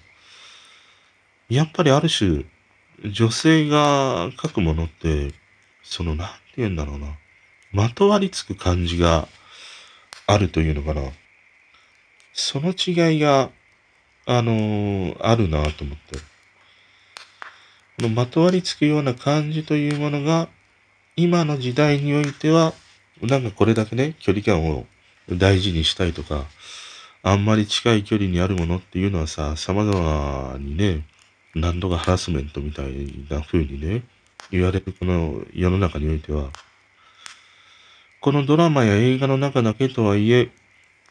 [1.49, 2.45] やっぱりある種、
[3.03, 5.33] 女性が書くものって、
[5.83, 7.09] その、なんて言うんだろうな。
[7.73, 9.29] まとわりつく感じが
[10.27, 11.11] あるというのかな。
[12.33, 13.51] その違いが、
[14.27, 16.19] あのー、あるなと思って。
[16.19, 20.49] このまとわりつくような感じというものが、
[21.17, 22.75] 今の時代においては、
[23.23, 24.87] なんかこれだけね、距離感を
[25.31, 26.47] 大事にしたいとか、
[27.23, 31.05] あんまり近い距離にあるものっていうのはさ、様々にね、
[31.55, 34.03] 何度かハラスメントみたいな風にね、
[34.51, 36.51] 言われるこの世の中においては、
[38.21, 40.51] このドラマや映画の中だけとはいえ、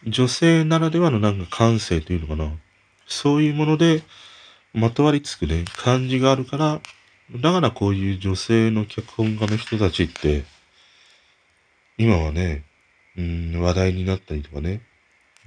[0.06, 2.52] 女性ならではのなんか感性というのかな。
[3.08, 4.04] そういうもので、
[4.74, 6.82] まとわりつくね、感じがあるから、
[7.36, 10.44] だからこういう女性の脚本家の人たちって、
[11.98, 12.66] 今はね、
[13.16, 14.82] うん、話題になったりとかね、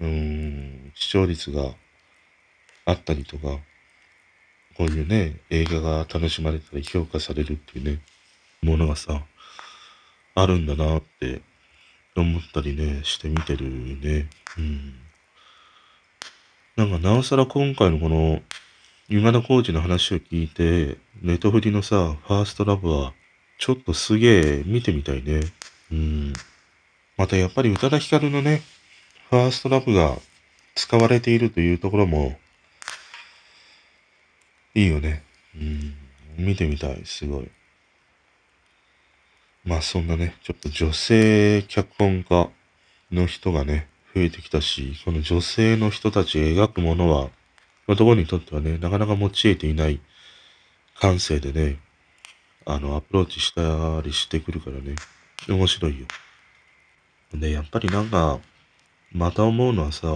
[0.01, 1.73] うん、視聴率が
[2.85, 3.59] あったりとか、
[4.77, 8.01] こういうね、映画が楽しまれたり評価されるっていうね、
[8.63, 9.23] ものがさ、
[10.35, 11.41] あるんだなって
[12.15, 14.29] 思ったりね、して見てるね。
[14.59, 14.95] うん。
[16.77, 18.43] なんか、なおさら今回のこの、
[19.09, 23.15] 今田耕司の話を聞いて、ネトフリのさ、ファーストラブは、
[23.59, 25.41] ちょっとすげえ見てみたいね。
[25.91, 26.33] うん。
[27.17, 28.63] またやっぱり宇多田ヒカルのね、
[29.31, 30.19] ファーストラブが
[30.75, 32.39] 使われているというところも、
[34.77, 35.23] いいよね。
[35.57, 35.95] うん。
[36.37, 37.51] 見てみたい、すごい。
[39.65, 42.51] まあそんなね、ちょっと女性脚本家
[43.11, 47.31] の人がね、増えてきたし、この女性の人たち描くものは、
[47.89, 49.99] 男にとってはね、なかなか用いていない
[51.01, 51.79] 感性でね、
[52.67, 54.95] あの、アプローチしたりしてくるからね、
[55.49, 56.07] 面白いよ。
[57.33, 58.41] で、やっぱりなんか、
[59.11, 60.13] また思うのはさ、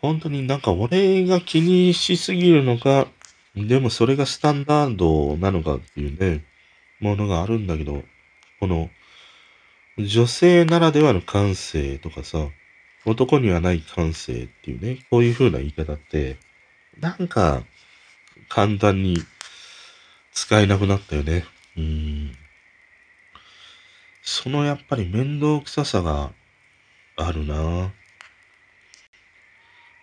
[0.00, 3.06] 本当になんか俺が気にしすぎるのか、
[3.56, 6.44] でもそれがスタンダードなのかっていうね、
[7.00, 8.02] ものがあるんだけど、
[8.60, 8.90] この、
[9.98, 12.48] 女性ならではの感性とかさ、
[13.04, 16.36] 男にはない感性っていうね、こういう風な言い方って、
[17.00, 17.62] なんか、
[18.48, 19.22] 簡単に
[20.32, 21.44] 使えなくなったよね。
[21.76, 22.36] うん。
[24.22, 26.32] そのやっぱり面倒くささが
[27.16, 27.92] あるな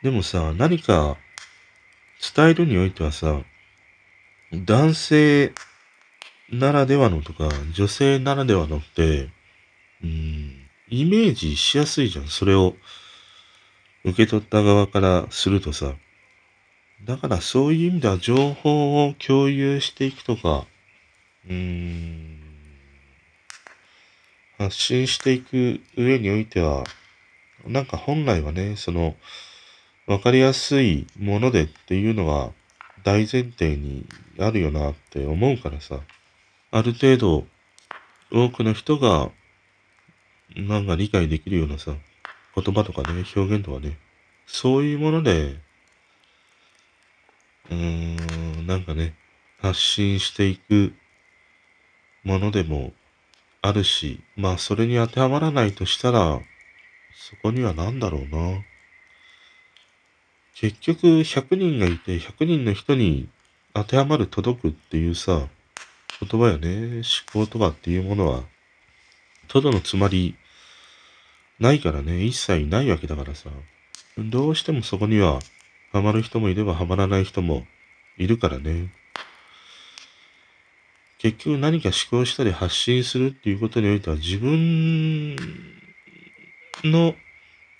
[0.03, 1.17] でもさ、何か
[2.33, 3.41] 伝えるにおいてはさ、
[4.53, 5.53] 男性
[6.51, 9.29] ならではのとか、女性ならではのって、
[10.03, 12.27] うん、イメージしやすいじゃん。
[12.27, 12.75] それを
[14.03, 15.93] 受け取った側からするとさ。
[17.03, 20.65] だからそういう意味では情報を共有していくとか、
[21.49, 22.39] うん、
[24.57, 26.83] 発信していく上においては、
[27.65, 29.15] なんか本来はね、その、
[30.07, 32.51] わかりやすいものでっていうのが
[33.03, 34.05] 大前提に
[34.39, 35.99] あるよなって思うからさ、
[36.71, 37.45] ある程度
[38.31, 39.31] 多くの人が
[40.55, 41.93] なんか理解できるようなさ、
[42.55, 43.97] 言葉とかね、表現とかね、
[44.45, 45.57] そういうもので、
[47.71, 49.15] うーん、なんかね、
[49.59, 50.93] 発信していく
[52.23, 52.93] ものでも
[53.61, 56.39] あるし、まあそれに当てはまらないとしたら、
[57.15, 58.61] そこには何だろうな。
[60.55, 63.27] 結局100人がいて100人の人に
[63.73, 65.47] 当てはまる届くっていうさ、
[66.21, 67.01] 言葉やね、
[67.33, 68.43] 思考とかっていうものは、
[69.49, 70.35] ただのつまり、
[71.59, 73.49] ないからね、一切ないわけだからさ。
[74.17, 75.39] どうしてもそこには、
[75.91, 77.65] ハマる人もいればハマらない人も
[78.17, 78.93] いるからね。
[81.17, 85.35] 結局何か思考したり発信するっていうことにおいては自分
[86.83, 87.13] の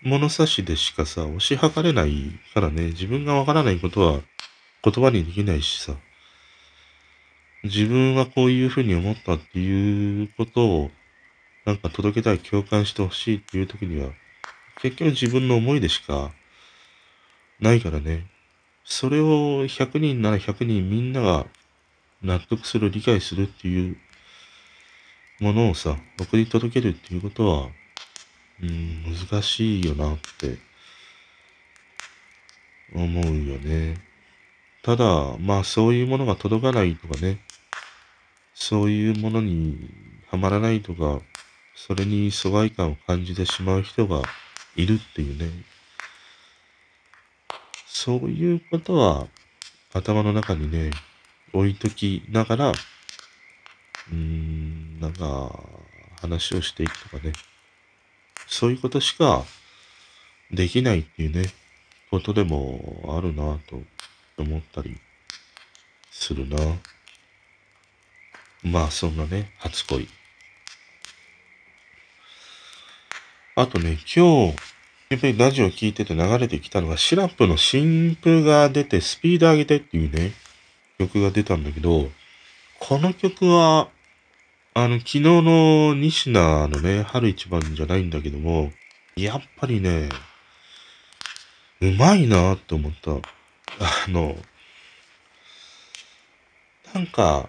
[0.03, 4.21] 物差しでしかさ、押し量れないからね、自分がわからないことは
[4.83, 5.95] 言葉にできないしさ、
[7.63, 10.91] 自分はこういうふうに思ったっていうことを、
[11.65, 14.11] なんか届けたい、共感してほしいっていう時には、
[14.81, 16.31] 結局自分の思いでしか
[17.59, 18.27] ないからね、
[18.83, 21.47] それを100人なら100人みんなが
[22.21, 23.97] 納得する、理解するっていう
[25.39, 27.69] ものをさ、送り届けるっていうことは、
[28.61, 30.57] うん、難しいよなって
[32.93, 33.97] 思うよね。
[34.81, 37.39] ただ、まあそういうものが届かないとかね、
[38.53, 39.89] そういうものに
[40.27, 41.21] はまらないとか、
[41.75, 44.21] それに疎外感を感じてしまう人が
[44.75, 45.49] いるっていうね。
[47.85, 49.27] そういうことは
[49.93, 50.91] 頭の中にね、
[51.51, 55.59] 置いときながら、うーん、なんか
[56.21, 57.33] 話をしていくとかね。
[58.47, 59.43] そういうことしか
[60.51, 61.49] できないっていうね、
[62.11, 63.81] ことでもあるなと
[64.37, 64.97] 思ったり
[66.11, 66.57] するな。
[68.63, 70.07] まあそんなね、初恋。
[73.55, 74.55] あとね、今日、
[75.09, 80.33] やっぱりラジオ聞いてて流れてきたのが、シラップの新譜が出て、スピード上げてっていうね、
[80.97, 82.09] 曲が出たんだけど、
[82.79, 83.89] この曲は、
[84.77, 88.73] あの、昨日の西名のね、春一番じゃないんだけども、
[89.15, 90.09] やっぱりね、
[91.79, 93.11] うまいなって思った。
[93.11, 93.21] あ
[94.09, 94.35] の、
[96.93, 97.47] なんか、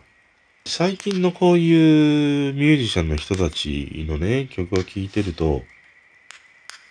[0.65, 5.63] 最近のこういうミュージシャンの人たちのね、曲を聴いてると、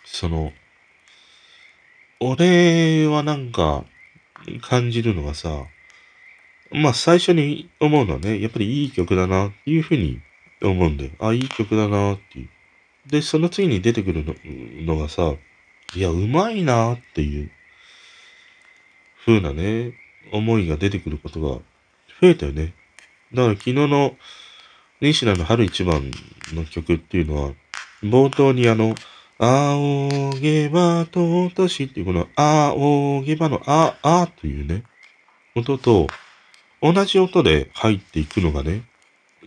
[0.03, 0.51] その、
[2.19, 3.85] 俺はなんか
[4.61, 5.65] 感じるのがさ、
[6.75, 10.19] まあ最初に思うのはね、やっぱりいい曲だなっていうふうに
[10.61, 11.11] 思うんだよ。
[11.19, 12.49] あ、いい曲だなっていう。
[13.09, 14.25] で、その次に出てくる
[14.85, 15.33] のがさ、
[15.95, 17.51] いや、うまいなっていう
[19.25, 19.93] 風なね、
[20.31, 21.59] 思いが出てくることが
[22.21, 22.73] 増えたよね。
[23.33, 24.15] だから昨日の
[25.01, 26.11] 西田の春一番
[26.53, 27.51] の曲っていうのは、
[28.03, 28.95] 冒頭にあの、
[29.37, 34.83] 仰げば尊しっていうこの、仰げばのあ、あというね、
[35.55, 36.07] 音と
[36.93, 38.83] 同じ音で入っていくのがね、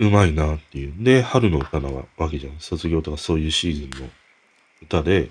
[0.01, 0.95] うまいなっていう。
[0.99, 2.59] で、春の歌なわけじゃん。
[2.59, 4.11] 卒業とかそういうシーズンの
[4.82, 5.30] 歌で、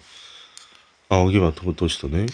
[1.09, 2.27] 仰げば尊しとね、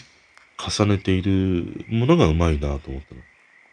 [0.58, 3.22] 重ねているものがうまいなと思ったの。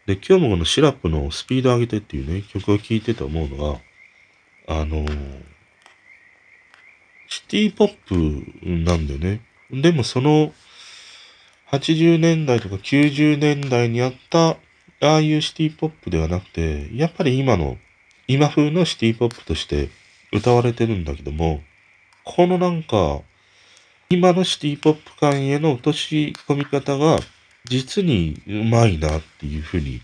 [0.07, 3.79] で、今日もこのシラップのスピード上げてっていうね、曲を聴いてて思うのが、
[4.67, 5.41] あのー、
[7.27, 9.41] シティポップなんだよね。
[9.71, 10.51] でもその、
[11.71, 14.57] 80年代とか90年代にあった、
[15.01, 17.77] ああいうシティポップではなくて、やっぱり今の、
[18.27, 19.89] 今風のシティポップとして
[20.31, 21.61] 歌われてるんだけども、
[22.23, 23.21] このなんか、
[24.09, 27.17] 今のシティポップ感への落とし込み方が、
[27.65, 30.01] 実にうまいなっていうふうに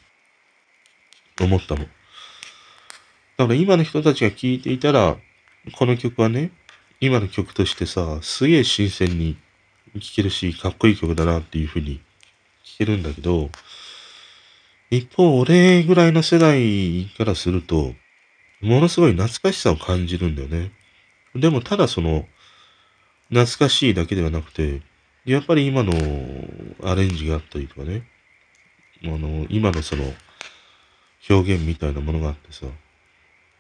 [1.40, 1.82] 思ったの。
[1.82, 5.18] だから今の人たちが聴いていたら、
[5.74, 6.52] この曲はね、
[7.00, 9.38] 今の曲としてさ、すげえ新鮮に
[9.94, 12.02] 聴けるし、かっこいい曲だなっていう風に
[12.64, 13.52] 聴けるんだけど、
[14.90, 17.94] 一方、俺ぐらいの世代からすると、
[18.62, 20.72] ものすごい懐かしさを感じるんだよね。
[21.36, 22.28] でも、ただその、
[23.30, 24.82] 懐かしいだけではなくて、
[25.26, 25.92] やっぱり今の
[26.84, 28.04] アレンジがあったりとかね、
[29.04, 30.14] あの、今のその、
[31.30, 32.68] 表現みたいなものがあってさ、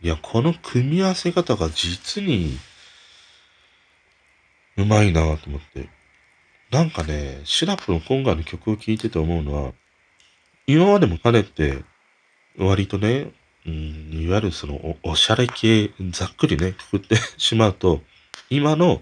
[0.01, 2.57] いや、この組み合わせ方が実に
[4.77, 5.89] うまいなと思って。
[6.71, 9.73] なんかね、シラップの今回の曲を聴いてて思うのは、
[10.69, 11.85] 今までも彼って、
[12.57, 13.31] 割とね、
[13.65, 18.01] うん、いわゆるそのお、おしゃれ系、ざっくりね、くくってしまうと、
[18.49, 19.01] 今の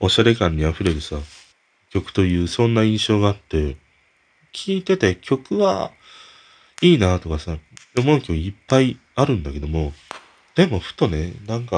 [0.00, 1.16] おしゃれ感に溢れるさ、
[1.90, 3.76] 曲という、そんな印象があって、
[4.52, 5.92] 聴いてて曲は
[6.82, 7.56] いいなとかさ、
[7.96, 9.92] 思う曲いっぱいあるんだけども、
[10.56, 11.76] でもふとね、なんか、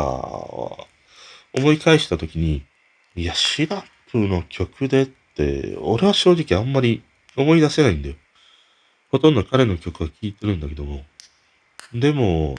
[1.53, 2.65] 思い返した時に、
[3.15, 7.03] いや、シラップの曲でって、俺は正直あんまり
[7.37, 8.15] 思い出せないんだよ。
[9.13, 11.05] ほとんど彼の曲は聴いてるんだけども。
[11.93, 12.55] でも、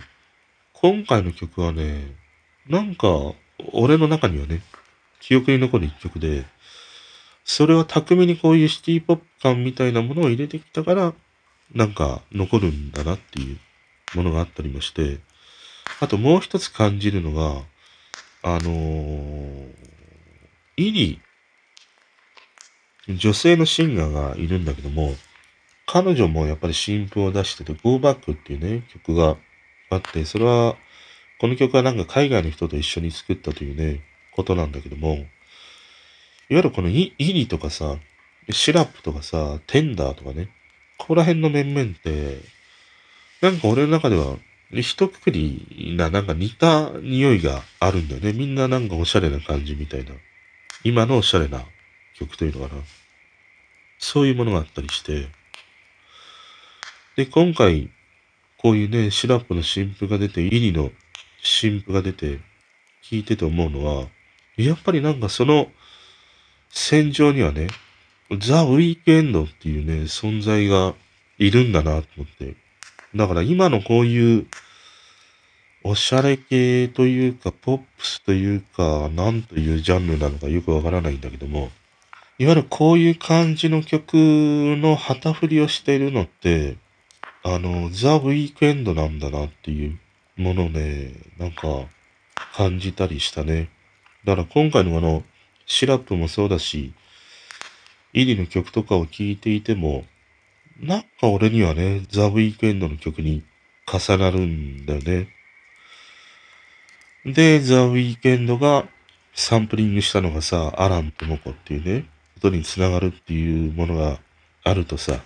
[0.74, 2.16] 今回の曲はね、
[2.70, 3.08] なんか、
[3.72, 4.62] 俺の中にはね、
[5.20, 6.46] 記憶に残る一曲で、
[7.44, 11.14] それは巧みにこういうシティポップ感みたいなものを入れてきたから、
[11.74, 13.58] なんか残るんだなっていう
[14.16, 15.18] ものがあったりもして、
[16.00, 17.64] あともう一つ感じるのが、
[18.44, 19.68] あのー、
[20.78, 21.22] イリ
[23.10, 25.16] 女性のシンガーがいるんだけども、
[25.86, 29.38] 彼女もやっぱり新譜を出してて、Go Back っていうね、曲が
[29.90, 30.76] あって、それは、
[31.40, 35.26] この曲はなんか海外の人と一緒に作ったというね、ことなんだけども、いわ
[36.50, 37.98] ゆるこのイイリとかさ、
[38.50, 40.50] シラップとかさ、テンダーとかね、
[40.98, 42.40] ここら辺の面々って、
[43.42, 44.38] なんか俺の中では、
[44.72, 48.34] 一括りな、なんか似た匂いがあるんだよね。
[48.34, 50.12] みんななんかおしゃれな感じみたいな。
[50.84, 51.64] 今のおしゃれな
[52.16, 52.82] 曲というのかな。
[54.00, 55.28] そういうものがあったりして。
[57.16, 57.90] で、今回、
[58.58, 60.92] こういうね、シラップの新譜が出て、イリの
[61.42, 62.40] 新譜が出て、
[63.04, 64.08] 聞いてて思うのは、
[64.58, 65.68] やっぱりなんかその
[66.70, 67.68] 戦場にはね、
[68.40, 70.96] ザ・ウィークエンドっていうね、存在が
[71.38, 72.56] いるんだなと思って。
[73.16, 74.48] だから今のこういう
[75.84, 81.70] おしゃれ系というか、ポップスというか、なんというジャンルなのかよくわからないんだけども、
[82.40, 86.78] いわゆるこういう感じの曲の旗振りをしているのって、
[87.46, 90.00] あの、ザ・ウィークエンドなんだなっていう
[90.38, 91.86] ものね、なんか
[92.56, 93.70] 感じたりしたね。
[94.24, 95.24] だから今回のあの、
[95.66, 96.94] シラップもそうだし、
[98.14, 100.06] イリの曲とかを聴いていても、
[100.80, 103.44] なんか俺にはね、ザ・ウィークエンドの曲に
[103.92, 105.28] 重なるんだよね。
[107.26, 108.88] で、ザ・ウィークエンドが
[109.34, 114.20] サンプリングしたのがさ、アラン・トモコっていうね、ことにつながるっていうものが
[114.64, 115.22] あるとさ、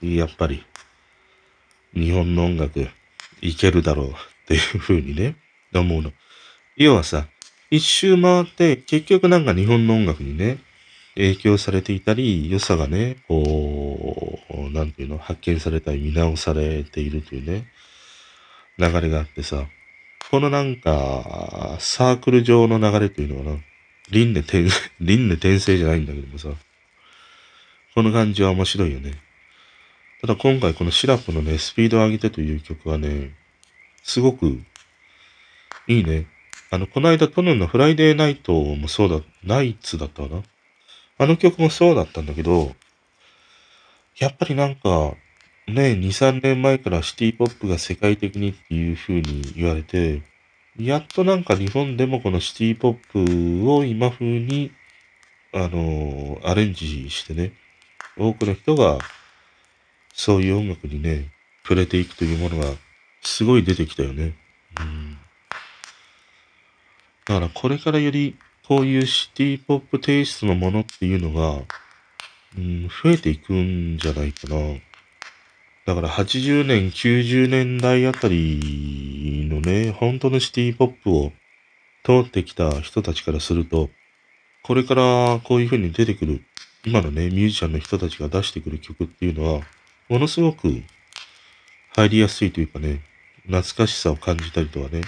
[0.00, 0.64] やっぱり、
[1.94, 2.88] 日本の音楽、
[3.40, 4.12] いけるだろうっ
[4.46, 5.36] ていうふうにね、
[5.74, 6.12] 思うの。
[6.76, 7.26] 要はさ、
[7.70, 10.58] 一周回って結局なんか日本の音楽にね、
[11.14, 17.66] 影響されていたり、良さがね、こう、なんていうの、発見されたり見直されているというね、
[18.78, 19.66] 流れがあってさ、
[20.30, 23.56] このなんか、サークル上の流れというのかな。
[24.10, 24.62] 輪廻転、
[25.00, 26.48] 輪廻転生じゃないんだけどもさ。
[27.94, 29.14] この感じは面白いよね。
[30.20, 33.34] ただ今回このシラップのね、スピードを上げてという曲はね、
[34.02, 34.60] すごく
[35.86, 36.26] いいね。
[36.70, 40.42] あの、この間トヌンのフライデーナイトもそうだ、ナイツだったかな？
[41.18, 42.74] あの曲もそうだったんだけど、
[44.18, 45.14] やっぱりなんか、
[45.68, 50.22] ね、2、3年前からシティポップが世界的にっていう風に言われて、
[50.78, 54.72] やっとなんか日本でもこのシティポップを今風に、
[55.54, 57.52] あのアレンジしてね、
[58.16, 58.98] 多くの人が
[60.18, 61.30] そういう音楽にね、
[61.62, 62.72] 触れていくというものが
[63.22, 64.34] すごい出てきたよね。
[64.80, 65.16] うん。
[67.24, 71.62] だからこれからよりこういうシティポップテイストのものっていうのが、
[72.58, 74.56] うん、増えていくんじゃないかな。
[75.86, 81.32] だから80年、90年代あたりのね、本当のシティポップを
[82.02, 83.88] 通ってきた人たちからすると、
[84.64, 86.42] これからこういう風に出てくる、
[86.84, 89.62] 今のね、ミュージシャンの人たちが出してくる曲っていうのは、
[90.08, 90.82] ものすごく
[91.94, 93.02] 入りやすいというかね、
[93.42, 95.02] 懐かしさを感じたりとかね、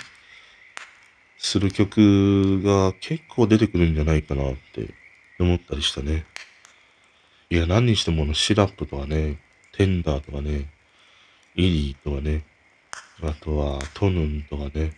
[1.39, 4.93] する曲が結構出てくるんじゃないかなって
[5.39, 6.27] 思ったりしたね。
[7.49, 9.39] いや、何にしてものシラップとかね、
[9.73, 10.69] テンダーとかね、
[11.57, 12.45] イリーとかね、
[13.23, 14.93] あとはトヌンとかね、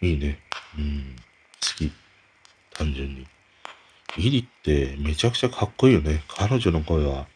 [0.00, 0.38] いいね。
[0.76, 1.16] うん、
[1.60, 1.92] 好き。
[2.74, 3.26] 単純に。
[4.16, 6.22] イリってめちゃくちゃかっこいいよね。
[6.28, 7.26] 彼女の声は、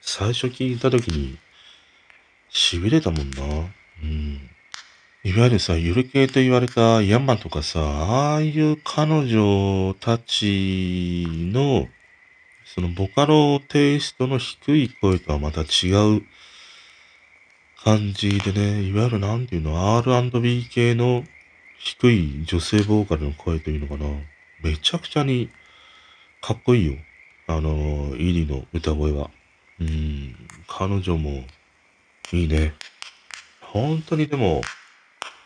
[0.00, 1.38] 最初聞いた時に、
[2.50, 3.42] 痺れたもんな。
[4.02, 4.50] うん。
[5.22, 11.88] いわゆるさ、ゆる系と言われた山とかさ、ああいう彼女たちの
[12.74, 16.22] そのボカロテイストの低い声とはまた違う
[17.82, 21.24] 感じでね、いわゆるなんていうの、R&B 系の
[21.78, 24.08] 低い女性ボーカルの声というのかな。
[24.62, 25.50] めちゃくちゃに
[26.40, 26.98] かっこいいよ。
[27.48, 29.30] あの、イリの歌声は。
[29.80, 30.34] うん、
[30.68, 31.44] 彼女も
[32.32, 32.74] いいね。
[33.60, 34.60] 本当にでも、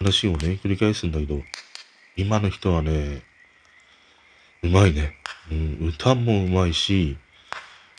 [0.00, 1.40] 話をね、繰り返すんだけど、
[2.16, 3.22] 今の人はね、
[4.62, 5.14] うまいね。
[5.50, 7.16] うん、歌もうまいし、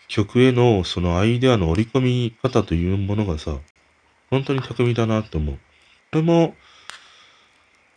[0.07, 3.57] 曲へのそのアイデアの織り込み方というものがさ、
[4.29, 5.55] 本当に巧みだなって思う。
[5.55, 5.61] こ
[6.13, 6.55] れも、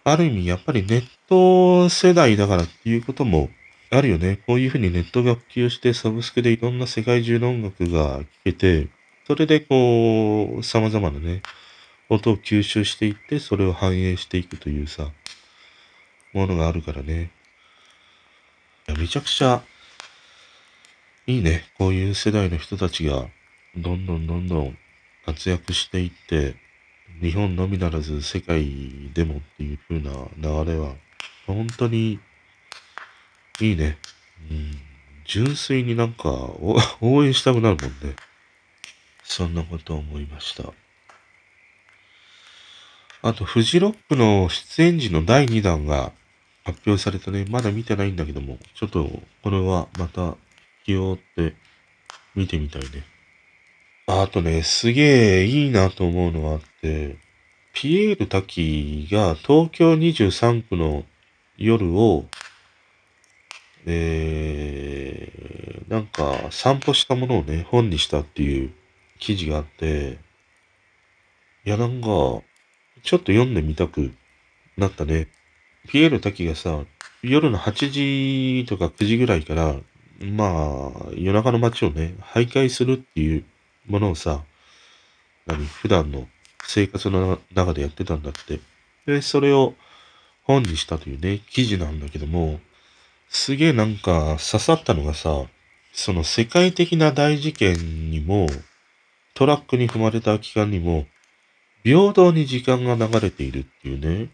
[0.05, 3.51] ある意味やっぱりネット世代だからっていうことも
[3.91, 4.39] あるよね。
[4.47, 8.89] こういうふうにネットが普及してサブスクでいろんな世界中の音楽が聴けて、
[9.27, 11.43] それでこう、様々なね、
[12.09, 15.11] 音を吸収していって、それを反映していくというさ、
[16.33, 17.31] ものがあるからね。
[18.89, 19.63] や、めちゃくちゃ
[21.27, 21.65] いいね。
[21.77, 23.29] こういう世代の人たちが、
[23.77, 24.79] どんどんどんどん
[25.27, 26.57] 活躍していって、
[27.21, 30.11] 日本のみならず世界でもっていう風な
[30.65, 30.95] 流れは、
[31.47, 32.19] 本当に
[33.61, 33.99] いいね。
[34.51, 34.79] うん、
[35.25, 36.31] 純粋になんか
[37.01, 38.17] 応援したくなるもんね。
[39.25, 40.73] そんなことを思いました。
[43.21, 46.13] あと、フジロックの出演時の第2弾が
[46.65, 47.45] 発表されたね。
[47.49, 50.37] まだ見てないんだけども、ちょっとこれはまた
[50.85, 51.55] 気を追って
[52.35, 53.05] 見てみたいね。
[54.07, 57.19] あとね、すげえいいなと思うのがあって、
[57.75, 61.05] ピエール滝が東京23区の
[61.57, 62.27] 夜を、
[63.87, 68.73] えー、なんか散歩したものをね、本にしたっていう
[69.19, 70.19] 記事があって、
[71.65, 74.13] いやなんか、ちょっと読んでみたく
[74.77, 75.29] なったね。
[75.89, 76.85] ピエール滝がさ、
[77.23, 79.77] 夜の8時とか9時ぐらいから、
[80.21, 83.45] まあ、夜中の街をね、徘徊するっていう
[83.87, 84.45] ものをさ、
[85.47, 86.29] 何、普段の
[86.65, 88.61] 生活の中でやってたんだって。
[89.07, 89.75] で、それを
[90.45, 92.61] 本にしたというね、記事なんだけども、
[93.29, 95.45] すげえなんか刺さったのがさ、
[95.93, 98.47] その世界的な大事件にも、
[99.35, 101.07] トラックに踏まれた空き缶にも、
[101.85, 104.31] 平等に時間が流れているっていうね、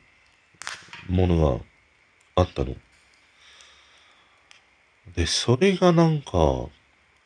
[1.09, 1.61] もの
[2.36, 2.74] があったの。
[5.14, 6.66] で、それがなんか、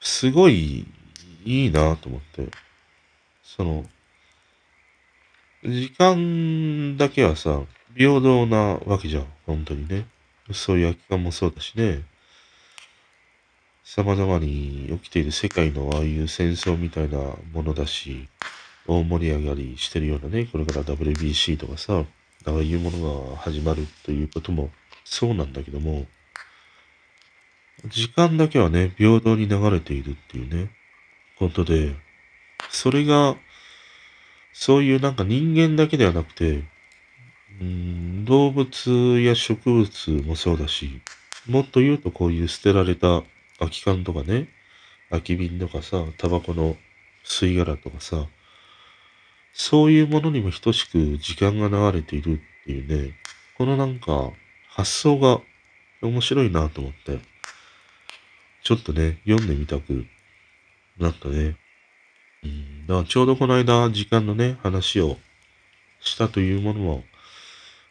[0.00, 0.86] すごい
[1.44, 2.48] いいなと思って。
[3.42, 3.84] その、
[5.64, 7.62] 時間だけはさ、
[7.96, 9.26] 平等なわけじゃん。
[9.46, 10.06] 本当にね。
[10.52, 12.02] そういう空き缶もそうだしね。
[13.84, 17.18] 様々に起きている世界のああいう戦争みたいな
[17.52, 18.28] ものだし、
[18.86, 22.04] 大盛り上がりしてるようなね、これから WBC とかさ、
[22.44, 24.70] ああいうものが始まるということも
[25.04, 26.06] そうなんだけども、
[27.86, 30.70] 時間だけはね、平等に流れているっていうね、
[31.38, 31.94] ことで、
[32.70, 33.36] それが、
[34.52, 36.64] そういうなんか人間だけではなくて、
[37.60, 41.00] うん、動物や植物もそうだし、
[41.48, 43.22] もっと言うとこういう捨てられた
[43.58, 44.48] 空き缶とかね、
[45.10, 46.76] 空き瓶とかさ、タバコの
[47.24, 48.26] 吸い殻とかさ、
[49.52, 53.14] そういうものにも等しく時間が流れているっていうね、
[53.56, 54.30] このなんか
[54.68, 55.40] 発想が
[56.00, 57.18] 面白いなと思って、
[58.62, 60.06] ちょっとね、読んでみたく
[60.98, 61.56] なったね。
[62.44, 65.16] うん、だからちょうどこの間、時間のね、話を
[66.00, 67.04] したというものも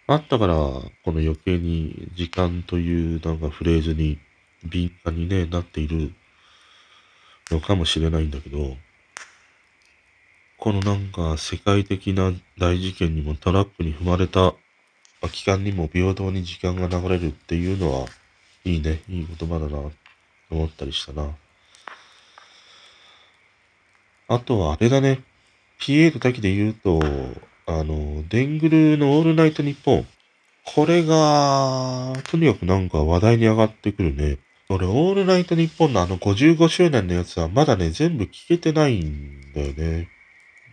[0.09, 4.17] あったから、この余計に時間というなんかフレーズに
[4.63, 6.13] 敏感にね、なっている
[7.51, 8.77] のかもしれないんだけど、
[10.57, 14.55] このなんか世界的な大事件にもトラックに踏まれた
[15.33, 18.07] 期間にも平等に時間が流れるっていうのは、
[18.63, 19.91] いいね、いい言葉だな、
[20.49, 21.35] 思ったりしたな。
[24.29, 25.21] あとはあれだね、
[25.79, 27.01] ピエールだけで言うと、
[27.70, 30.07] あの、デングルのオールナイトニッポン。
[30.63, 34.38] これが、とにかくなんか話題に上がってくるね。
[34.70, 40.07] 俺、オールナイトニッポンのあの55周年のやつはまだね、全部聞けてないんだよね。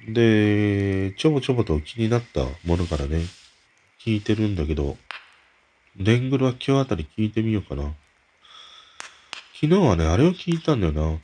[0.07, 3.23] で、ちょぼちょぼと気になったものからね、
[4.01, 4.97] 聞いてるんだけど、
[5.97, 7.93] デングルは今日あたり聞いてみようかな。
[9.61, 11.19] 昨日はね、あれを聞いたんだよな。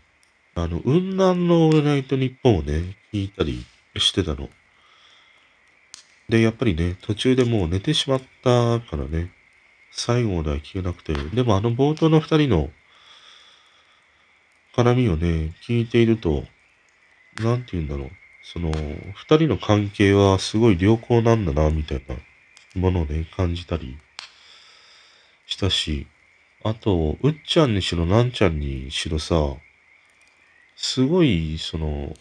[0.65, 3.65] あの、雲南のオールナイトニッポンをね、聞いたり
[3.97, 4.49] してたの。
[6.31, 9.33] で、やっぱりね、途中でもう寝てしまったからね、
[9.91, 12.71] 最後までは聞けなくて、でもあの冒頭の二人の
[14.77, 16.45] 絡みをね、聞いていると、
[17.41, 18.11] なんて言うんだろう。
[18.43, 22.15] その、二人の関係はすごい良好なんだな、みたいな
[22.81, 23.99] ものをね、感じたり
[25.47, 26.07] したし、
[26.63, 29.57] あと、うっちゃんにしろ、なんちゃんにしろさ、
[30.77, 32.15] すごい、その、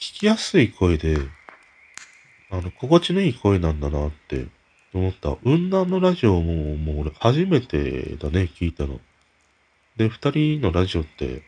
[0.00, 1.16] 聞きやすい声で、
[2.52, 4.46] あの、心地のいい声なんだなって
[4.92, 5.36] 思った。
[5.36, 9.00] 雲南のラジオも、もう俺初めてだね、聞いたの。
[9.96, 11.42] で、二人のラジオって、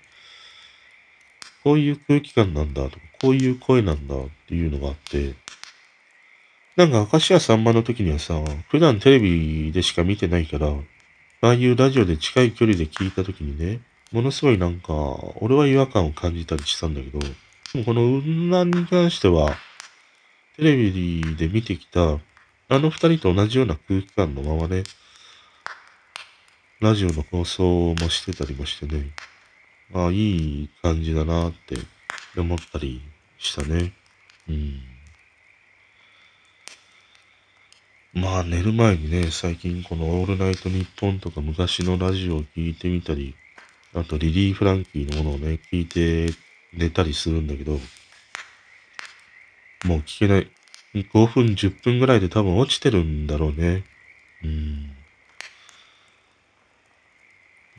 [1.62, 5.34] こういう空気感なんだとか、こういう声なんだっていうのがあって、
[6.76, 10.72] なんか、明石家さんまの時にはさ、普段テレビでしか見てないから、
[11.42, 13.80] ああいうラジオで近い距離で聞いた時にね、
[14.11, 14.92] ものすごいなんか、
[15.36, 17.28] 俺は違和感を感じたりしたんだけど、で
[17.74, 19.55] もこの雲南に関しては、
[20.57, 22.20] テレビで見てきた、
[22.68, 24.84] あの二人と同じような空気感のままね、
[26.80, 29.11] ラジオの放送もしてたりもしてね、
[29.92, 31.76] ああ、いい感じだなって
[32.38, 33.02] 思ったり
[33.36, 33.94] したね。
[34.48, 34.80] うん。
[38.12, 43.34] まあ寝る前にね、最近このオールナイトニッポンとか昔のラジオを聞いてみたり、
[43.92, 46.32] あとリリー・フランキーのものをね、聞いて
[46.72, 47.80] 寝たりするんだけど、
[49.85, 50.51] もう聞けない。
[50.95, 53.85] 5分、10分ぐらいで多分落ちてるんだろうね。
[54.43, 54.91] うん。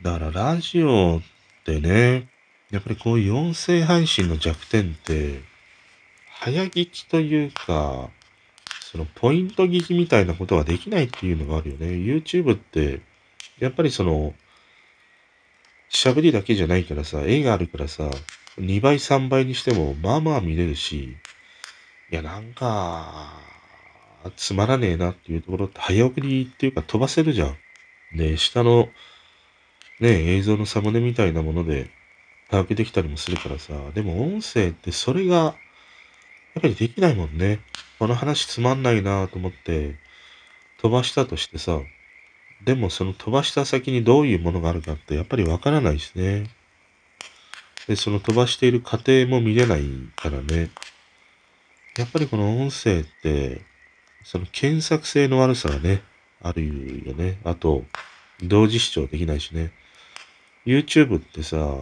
[0.02, 1.22] だからラジオっ
[1.64, 2.28] てね、
[2.70, 5.40] やっぱりこういう音声配信の弱点って、
[6.28, 8.10] 早聞きというか、
[8.80, 11.86] そのポイント聞きみたいなことはできないっていうのがあるよね。
[11.88, 13.00] YouTube って、
[13.58, 14.34] やっぱりその、
[15.90, 18.10] 喋りだけじゃないからさ、絵があるからさ、
[18.58, 21.16] 2倍3倍にしても、まあまあ見れるし、
[22.10, 23.32] いや、なんか、
[24.36, 27.56] つまらねえなっていうところって早送りっていうか飛ばせるじゃん。
[28.16, 28.88] で、下の
[30.00, 31.90] ね、映像のサムネみたいなもので
[32.50, 37.60] 把握できたりもするからさ、でも音声ってそれが、やっぱりできないもんね。
[37.98, 39.96] この話つまんないなと思って
[40.80, 41.80] 飛ばしたとしてさ、
[42.64, 46.50] でもその飛ばした先にどういうものがあるかってやっぱりわからないですね。
[47.88, 49.82] で、その飛ばしている過程も見れない
[50.16, 50.70] からね。
[51.98, 53.62] やっぱりこの音声って、
[54.24, 56.02] その検索性の悪さがね、
[56.42, 57.38] あるよね。
[57.44, 57.84] あと、
[58.42, 59.72] 同時視聴できないしね。
[60.66, 61.76] YouTube ってさ、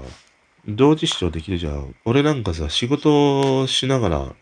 [0.69, 1.95] 同時視聴できるじゃん。
[2.05, 4.35] 俺なんかさ、仕事しながら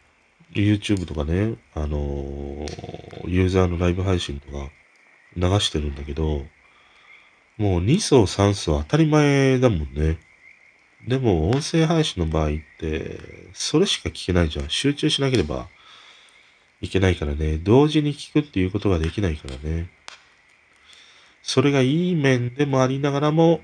[0.53, 4.69] YouTube とかね、あのー、ユーザーのライブ配信とか
[5.37, 6.45] 流してるんだけど、
[7.57, 10.19] もう2層3層当たり前だもんね。
[11.07, 13.19] でも音声配信の場合って、
[13.53, 14.71] それしか聞けないじゃん。
[14.71, 15.69] 集中しなければ
[16.81, 17.59] いけないからね。
[17.59, 19.91] 同時に聞くっていうことができないからね。
[21.43, 23.61] それがいい面でもありながらも、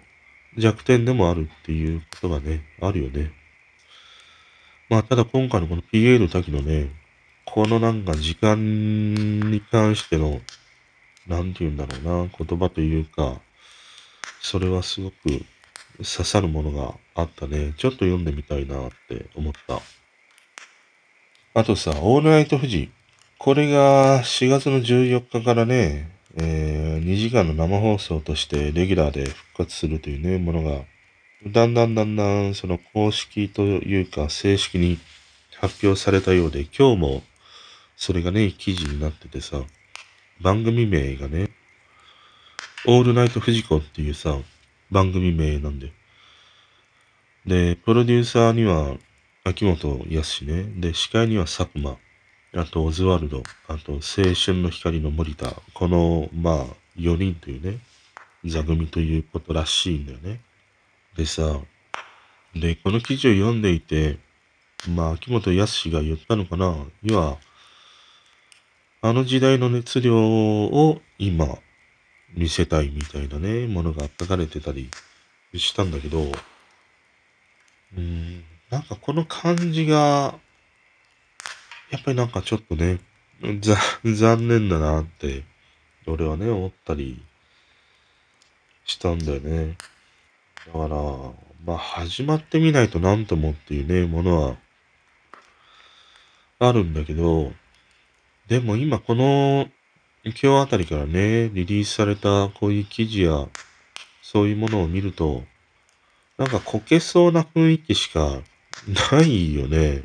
[0.57, 3.31] 弱点でもあるっていうことがね、あるよね。
[4.89, 6.91] まあ、ただ今回のこの PL 滝のね、
[7.45, 10.41] このなんか時間に関しての、
[11.29, 13.41] なんて言うんだろうな、言葉というか、
[14.41, 15.45] それはすごく
[15.99, 17.75] 刺さるものがあったね。
[17.77, 19.81] ちょっと読んでみたいなって思った。
[21.55, 22.91] あとさ、オールナイト富士。
[23.39, 30.85] これが4月の14日からね、えー、2時間の生放送としてレギュラーで復活するというね、ものが、
[31.47, 34.99] だんだんだんだんその公式というか正式に
[35.61, 37.23] 発表されたようで、今日も
[37.97, 39.63] それがね、記事になっててさ、
[40.41, 41.51] 番組名がね、
[42.87, 44.39] オールナイトフジコっていうさ、
[44.91, 45.93] 番組名なんで。
[47.47, 48.97] で、プロデューサーには
[49.45, 50.65] 秋元康ね。
[50.77, 51.97] で、司会には佐久間。
[52.61, 53.43] あと、オズワルド。
[53.67, 55.55] あと、青春の光の森田。
[55.75, 56.67] この、まあ、
[56.97, 57.79] 4人というね、
[58.45, 60.41] 座組ということらしいんだよね。
[61.17, 61.61] でさ、
[62.55, 64.19] で、この記事を読んでいて、
[64.89, 66.77] まあ、秋元康が言ったのかな。
[67.03, 67.39] 要は、
[69.01, 71.59] あの時代の熱量を今、
[72.35, 74.91] 見せたいみたいなね、ものが書かれてたり
[75.55, 76.31] したんだけど、
[77.97, 80.39] うん、なんかこの感じが、
[81.91, 83.01] やっぱりなんかちょっとね、
[83.61, 85.45] ざ、残念だなって、
[86.07, 87.23] 俺はね、思ったり
[88.85, 89.77] したんだよね。
[90.67, 90.89] だから、
[91.65, 94.57] まあ始まってみないとなんともっていうね、ものは、
[96.61, 97.53] あるんだけど、
[98.49, 99.69] でも今この、
[100.25, 103.49] 今日あたりからね、リリースされたこういう記事や、
[104.21, 105.45] そういうものを見ると、
[106.37, 108.41] なんかこけそうな雰囲気しか
[109.13, 110.03] ないよね。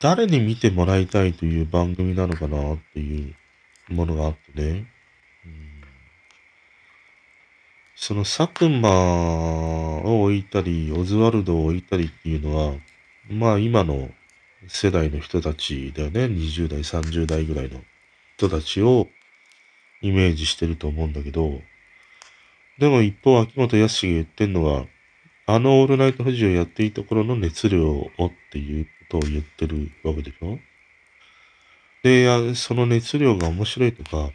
[0.00, 3.34] 誰に見てもらいたいという番組なのかなってい
[3.90, 4.86] うものがあってね。
[7.94, 12.74] その佐久間を置いたり、オズワルドを置いたりっていうのは、
[13.28, 14.10] まあ今の
[14.68, 16.24] 世代の人たちだよね。
[16.24, 17.82] 20代、30代ぐらいの
[18.40, 19.06] 人たちを
[20.00, 21.60] イメージしてると思うんだけど、
[22.78, 24.86] でも一方、秋元康が言ってんのは、
[25.46, 30.58] あのオールナイト富士をやっていた頃の熱量をっていうことを言ってるわけでしょ？
[32.02, 34.30] で、その熱量が面白いとか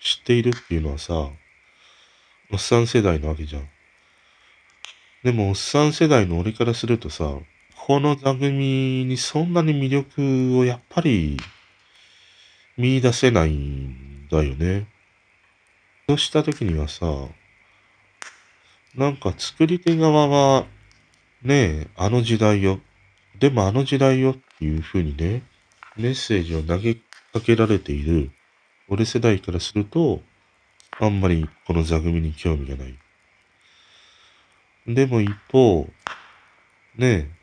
[0.00, 1.30] 知っているっていうのはさ、
[2.52, 3.68] おっさん世代なわけじゃん。
[5.24, 7.34] でも、おっさん世代の俺からするとさ、
[7.74, 11.38] この座組にそんなに魅力をやっぱり
[12.78, 14.86] 見出せないんだよね。
[16.08, 17.06] そうした時にはさ、
[18.94, 20.64] なんか作り手側は、
[21.42, 22.80] ねえ、あの時代よ。
[23.40, 25.42] でもあの時代よっていう風にね、
[25.96, 28.30] メッセージを投げかけられている
[28.88, 30.22] 俺世代からすると、
[31.00, 32.96] あんまりこの座組に興味がない。
[34.86, 35.90] でも一方、
[36.96, 37.37] ねえ、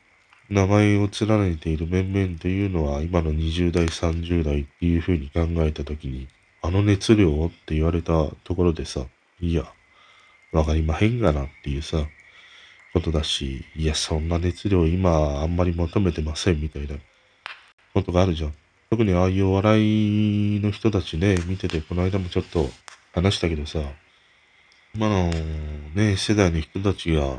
[0.49, 6.27] 名前を連ねている面々というのは今の20代、30代っていう風に考えたときに、
[6.61, 9.05] あの熱量をって言われたところでさ、
[9.41, 9.65] いや、
[10.51, 12.05] わかりまへんがなっていうさ、
[12.93, 16.95] ことだし、いや、そんな熱量今あんまり求めてませんみたいな
[17.93, 18.53] ことがあるじゃん。
[18.89, 22.69] 特にああいうお笑いの人たちね、見てて、この間もちょっと
[23.13, 23.79] 話したけどさ、
[24.93, 25.31] 今の
[25.95, 27.35] ね、世代の人たちが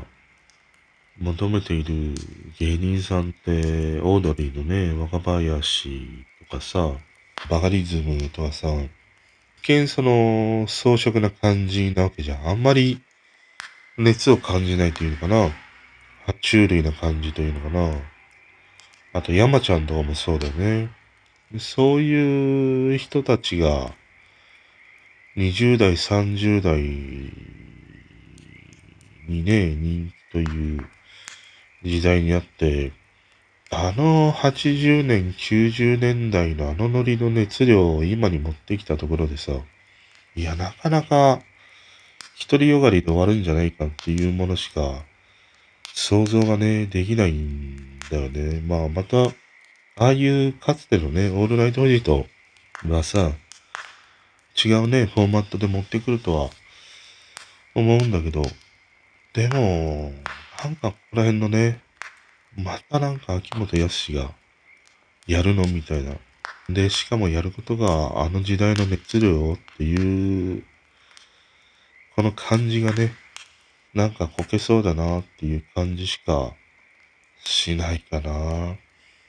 [1.19, 2.13] 求めている
[2.59, 6.07] 芸人さんって、オードリーのね、若林
[6.49, 6.91] とかさ、
[7.49, 8.67] バカリズムとかさ、
[9.63, 12.47] 一見その装飾な感じなわけじゃん。
[12.47, 13.01] あんまり
[13.97, 15.49] 熱を感じないというのかな。
[16.27, 17.99] 爬虫類な感じというのかな。
[19.13, 20.89] あと山ちゃんとかもそうだよね。
[21.57, 23.91] そういう人たちが、
[25.35, 26.81] 20代、30代
[29.27, 30.85] にね、人気という
[31.83, 32.91] 時代にあって、
[33.69, 39.53] あの80年、90年代のあのノリの熱量を今に持ってきたところでさ、
[40.35, 41.41] いや、なかなか、
[42.49, 45.03] 独りよがりで終わるんじゃないかっていうものしか、
[45.93, 48.61] 想像がね、できないんだよね。
[48.61, 49.25] まあ、また、
[49.99, 52.27] ああいうかつてのね、オールナイトフジと
[52.87, 53.31] はさ、
[54.63, 56.49] 違うね、フォーマットで持ってくるとは
[57.73, 58.43] 思うんだけど、
[59.33, 60.13] でも、
[60.63, 61.79] なんかここら辺のね、
[62.55, 64.31] またなんか秋元康が
[65.27, 66.15] やるのみたいな。
[66.69, 70.63] で、しかもやることがあの時代の熱量っていう、
[72.15, 73.13] この感じがね、
[73.93, 76.53] なんかこけそうだなっていう感じしか
[77.43, 78.77] しないかな。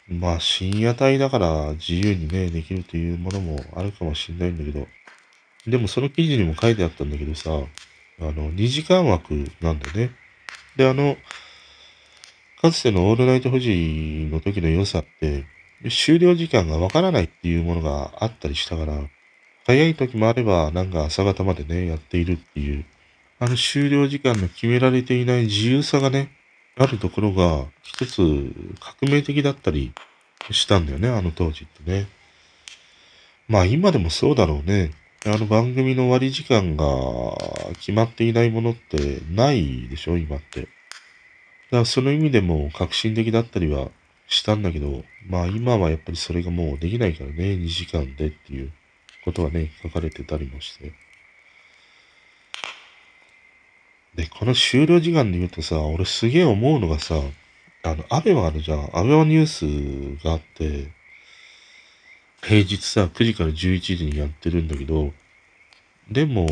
[0.09, 4.87] まあ深夜帯だから自由にね、できるというものもあるかもしれないんだけど、
[5.67, 7.51] でもその記事にも書いてあったんだけどさ、
[8.21, 10.11] あの、2時間枠なんだよね。
[10.79, 11.17] で、あの、
[12.63, 15.45] かつてのオールナイト富士の時の良さって、
[15.91, 18.97] 終了時間がわからないっていうものがあったりしたから、
[19.67, 22.85] 早い時もあれば、なんか朝方までね、やっているっていう、
[23.41, 26.31] あの終了時間の決められていない自由さがね、
[26.77, 28.21] あるところが一つ
[28.79, 29.93] 革命的だったり
[30.53, 32.07] したんだよね、あの当時ってね。
[33.49, 34.93] まあ今でもそうだろうね。
[35.27, 36.85] あの番組の終わり時間が
[37.81, 40.61] 決まっていないものってないでしょ、今って。
[40.61, 40.71] だか
[41.79, 43.91] らその意味でも革新的だったりは
[44.29, 48.71] したんだけど、まあ今はやっぱりそれがもうできないからね、2時間でっていう
[49.25, 50.93] ことがね、書かれてたりもして。
[54.15, 57.17] で、この終了時間で言うとさ、俺すげえ思うのがさ、
[57.83, 58.91] あの、アベマあるじゃん。
[58.93, 60.93] アベマニュースがあって、
[62.43, 65.13] 平日さ、9時から11時にやってるんだけど、
[66.11, 66.47] でも、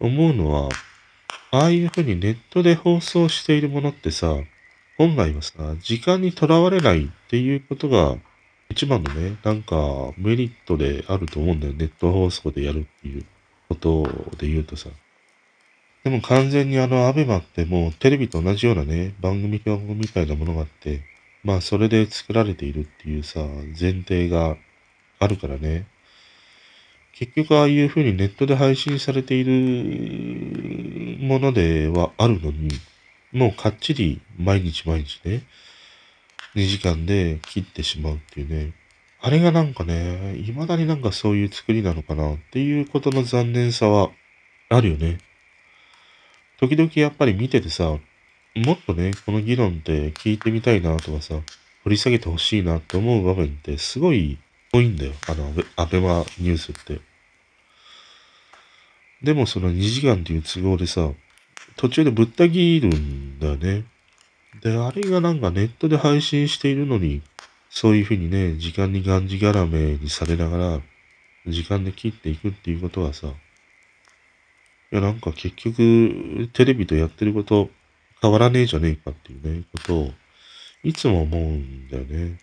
[0.00, 0.68] 思うのは、
[1.50, 4.36] ああいうふうにネットで放送しているものってさ、
[4.96, 8.16] 本来はさ、時間にとらわれないっていうことが
[8.72, 9.76] 一番のね、なんか
[10.16, 11.74] メリットであると思うんだよ。
[11.74, 13.24] ネット放送でやるっていう
[13.68, 14.02] こと
[14.38, 14.88] で言うとさ。
[16.04, 21.02] でも完全にあのアベマってもうテレビと同じようなね、番組表みたいなものがあって、
[21.44, 23.40] まあそれで作られているっていうさ、
[23.78, 24.56] 前提が
[25.18, 25.86] あるからね。
[27.12, 32.68] 結局ああいう風にネットで配信されているものではあるのに、
[33.32, 35.42] もうかっちり毎日毎日ね、
[36.54, 38.72] 2時間で切ってしまうっていうね。
[39.20, 44.10] あれがなんかね、未だになんかそういう作りなのかなっていうことの残念さは
[44.68, 45.18] あるよね。
[46.58, 47.98] 時々やっぱり見ててさ、
[48.54, 51.36] もっとね、この議論って聞いてみたいなとかさ、
[51.84, 54.38] 掘り下げてほしいなって思う場面ってすごい
[54.72, 55.12] 多いんだよ。
[55.28, 57.00] あの、アベマニュースって。
[59.22, 61.10] でもその2時間っていう都合でさ、
[61.76, 63.84] 途中でぶった切るんだよね。
[64.62, 67.22] で、あれがなんかネットで配信しているのに、
[67.70, 70.80] そういうふうにね、時間にがんじがらめにされながら、
[71.46, 73.30] 時間で切っていくっていうことはさ、い
[74.94, 77.70] や、なんか結局、テレビとやってること
[78.22, 80.10] 変わらねえじゃねえかっていうね、ことを、
[80.84, 82.38] いつも思うんだよね。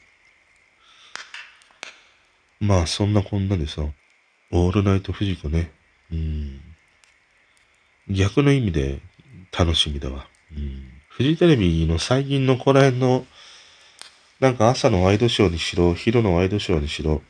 [2.59, 3.83] まあ、そんなこんなでさ、
[4.51, 5.71] オールナイトフジコね、
[6.11, 6.59] うん。
[8.09, 8.99] 逆の意味で
[9.57, 10.27] 楽しみだわ。
[10.51, 10.83] うん。
[11.07, 13.25] フジテレビの最近のこの辺の、
[14.41, 17.21] なんか朝のワイドショーにしろ、昼のワイドショーにしろ、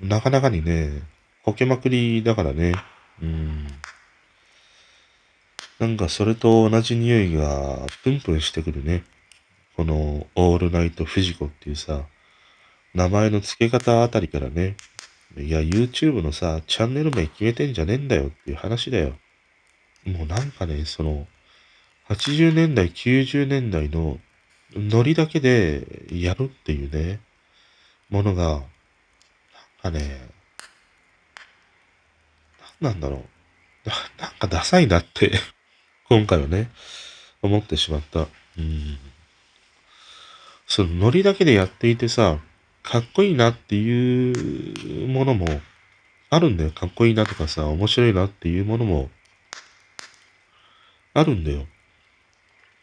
[0.00, 1.02] なかなかにね、
[1.44, 2.72] こけまくりだからね。
[3.22, 3.68] うん。
[5.82, 9.02] なんかそれと同じ匂いがプンプンしてくるね。
[9.76, 12.04] このオールナイトフジコっていうさ、
[12.94, 14.76] 名前の付け方あたりからね、
[15.36, 19.16] いや、YouTube のさ、チャンネル名決めてんじゃねえんだよっていう話だよ。
[20.06, 21.26] もうなんかね、その、
[22.10, 24.20] 80年代、90年代の
[24.74, 27.18] ノリだけでやるっていうね、
[28.08, 28.62] ものが、
[29.82, 30.28] なんかね、
[32.80, 33.88] なんなんだろう。
[34.20, 35.32] なんかダサいなって
[36.14, 36.68] 今回はね、
[37.40, 38.26] 思ってしまった。
[38.58, 38.98] うん。
[40.66, 42.36] そのノリだけでやっていてさ、
[42.82, 45.46] かっこいいなっていうものも
[46.28, 46.70] あるんだよ。
[46.70, 49.08] かっこいいなとかさ、面白いなっていうものも
[51.14, 51.66] あるんだよ。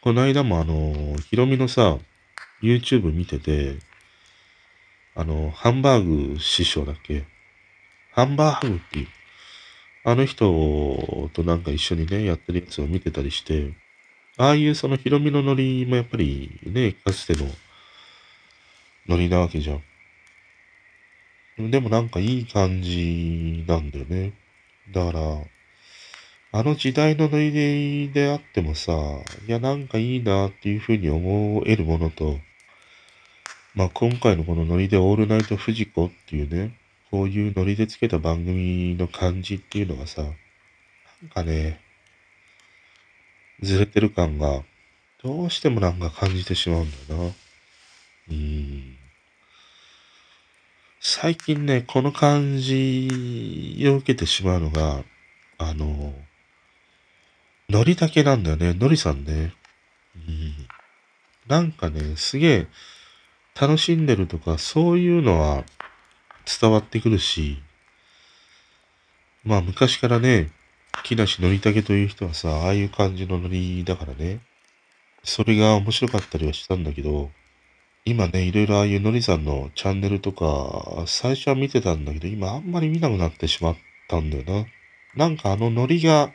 [0.00, 1.98] この間もあの、ヒロミのさ、
[2.60, 3.76] YouTube 見てて、
[5.14, 7.26] あの、ハンバーグ師匠だっけ？
[8.10, 9.06] ハンバーグっていう
[10.02, 13.72] あの人となんか一緒にね、やってるやつを見てたりして、
[14.38, 17.50] ああいうそのヒロミのノリもやっぱりね、かつての
[19.06, 21.70] ノリなわけじゃん。
[21.70, 24.32] でもなんかいい感じなんだよね。
[24.90, 25.20] だから、
[26.52, 28.92] あの時代のノリであってもさ、
[29.46, 32.38] いやなんかいいなっていうふうに思えるものと、
[33.74, 36.74] まあ今回のこのノリでオールナイトフジコっていうね、
[37.10, 40.34] こういうノリでつけた番組の感じっていうのがさ、なん
[41.34, 41.80] かね、
[43.60, 44.62] ずれてる感が、
[45.22, 47.34] どうしてもなんか感じてしまうんだよな。
[48.30, 48.96] うん。
[51.00, 55.02] 最近ね、この感じを受けてしまうのが、
[55.58, 56.14] あの、
[57.68, 58.74] ノリだけなんだよね。
[58.74, 59.52] ノリさんね。
[60.16, 60.54] うん。
[61.48, 62.66] なんかね、すげえ
[63.60, 65.64] 楽しんでるとか、そういうのは
[66.44, 67.62] 伝わってくるし、
[69.44, 70.50] まあ昔からね、
[71.04, 74.40] 木梨憲武という人はさ、ああいう感じのノリだからね、
[75.24, 77.30] それが面白かったりはしたんだけど、
[78.04, 83.76] 今ね、いろいろああいうのりさんのチャンネルとか、最初は見てたんだけど、今あんまり見なくなってしまっ
[84.08, 84.66] たんだよな。
[85.16, 86.32] なんかあのノリが、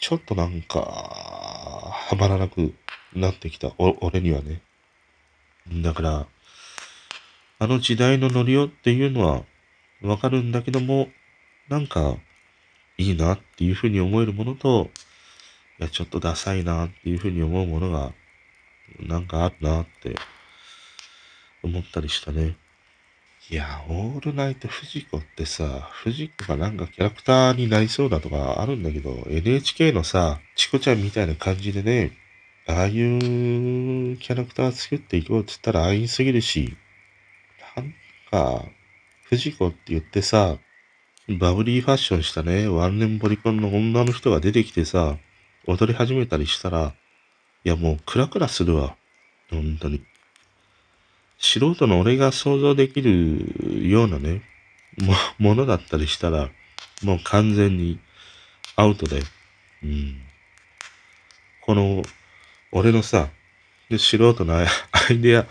[0.00, 2.74] ちょっとなんか、はまらなく
[3.14, 3.72] なってきた。
[3.78, 4.62] 俺にはね。
[5.82, 6.26] だから、
[7.62, 9.44] あの時代のノリをっていうのは、
[10.02, 11.10] わかるんだけども、
[11.68, 12.16] なんか、
[12.98, 14.90] いいなっていうふうに思えるものと、
[15.78, 18.12] いや、ちょっとダサいなっていうふうに思うものが、
[18.98, 20.16] なんかあるなって
[21.62, 22.56] 思ったりしたね。
[23.48, 32.10] いや、オールナイトフジコってさ、フジコがなんかキャラクターになりそうだとかあるんだけど、NHK のさ、チコちゃんみたいな感じでね、
[32.66, 36.76] ああいうキャラクター作っていこうって言ったら安易すぎるし、
[38.32, 38.64] か、
[39.24, 40.56] 藤子って言ってさ、
[41.28, 45.18] バブリーファッションしたね、ワンレンボリコンの女の人が出てきてさ、
[45.66, 46.94] 踊り始めたりしたら、
[47.64, 48.96] いやもうクラクラするわ。
[49.50, 50.02] 本当に。
[51.38, 54.42] 素人の俺が想像できるようなね、
[54.98, 56.48] も、ものだったりしたら、
[57.02, 58.00] もう完全に
[58.76, 59.22] アウトで、
[59.82, 60.22] うん。
[61.60, 62.02] この、
[62.72, 63.28] 俺のさ、
[63.90, 64.64] 素人のア
[65.10, 65.46] イデア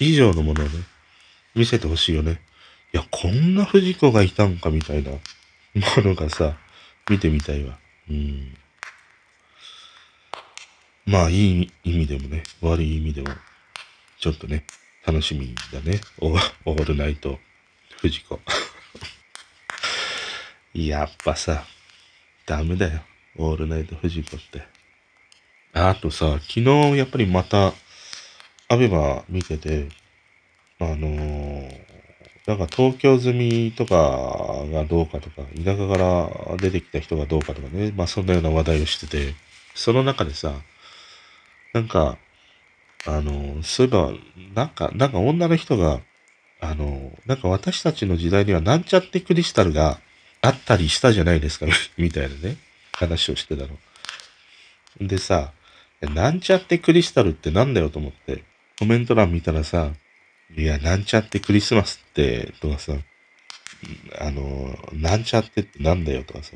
[0.00, 0.93] 以上のものをね、
[1.54, 2.40] 見せてほしいよね。
[2.92, 5.18] いや、こんな藤子がいたんかみたいなも
[5.98, 6.56] のがさ、
[7.08, 7.78] 見てみたいわ。
[8.10, 8.56] うん。
[11.06, 13.28] まあ、いい意味でもね、悪い意味でも、
[14.18, 14.64] ちょっとね、
[15.06, 16.00] 楽しみだね。
[16.18, 17.38] オールナイト、
[18.00, 18.40] 藤子。
[20.72, 21.66] やっぱさ、
[22.46, 23.02] ダメだよ。
[23.36, 24.62] オールナイト藤子って。
[25.72, 27.74] あとさ、昨日やっぱりまた、
[28.68, 29.88] アベマ見てて、
[30.92, 31.84] あのー、
[32.46, 39.34] なんか東京済みとかがどうかとか、田舎から出てきた人がどうかとかね、まあそんなような話題をしてて、
[39.74, 40.52] その中でさ、
[41.72, 42.18] なんか、
[43.06, 44.12] あの、そういえば、
[44.54, 46.00] なんか、なんか女の人が、
[46.60, 49.98] あの、なんか私たちの時代にはなんちゃってクリスタルが
[50.40, 51.66] あったりしたじゃないですか、
[51.98, 52.56] みたいなね、
[52.92, 53.78] 話をしてたの。
[55.00, 55.52] でさ、
[56.00, 58.44] なんちゃってクリスタルってなんだよと思って、
[58.78, 59.92] コメント欄見たらさ、
[60.56, 62.92] いや、なんちゃってクリスマスって、とかさ、
[64.20, 66.52] あの、なんちゃってってなんだよとかさ、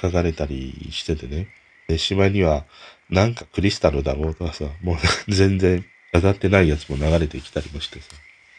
[0.00, 1.48] 書かれたりしててね。
[1.88, 2.64] で、しまいには、
[3.10, 4.96] なんかクリスタルだろうとかさ、もう
[5.32, 8.08] 全然当たってないやつも流れてきたりもしてさ、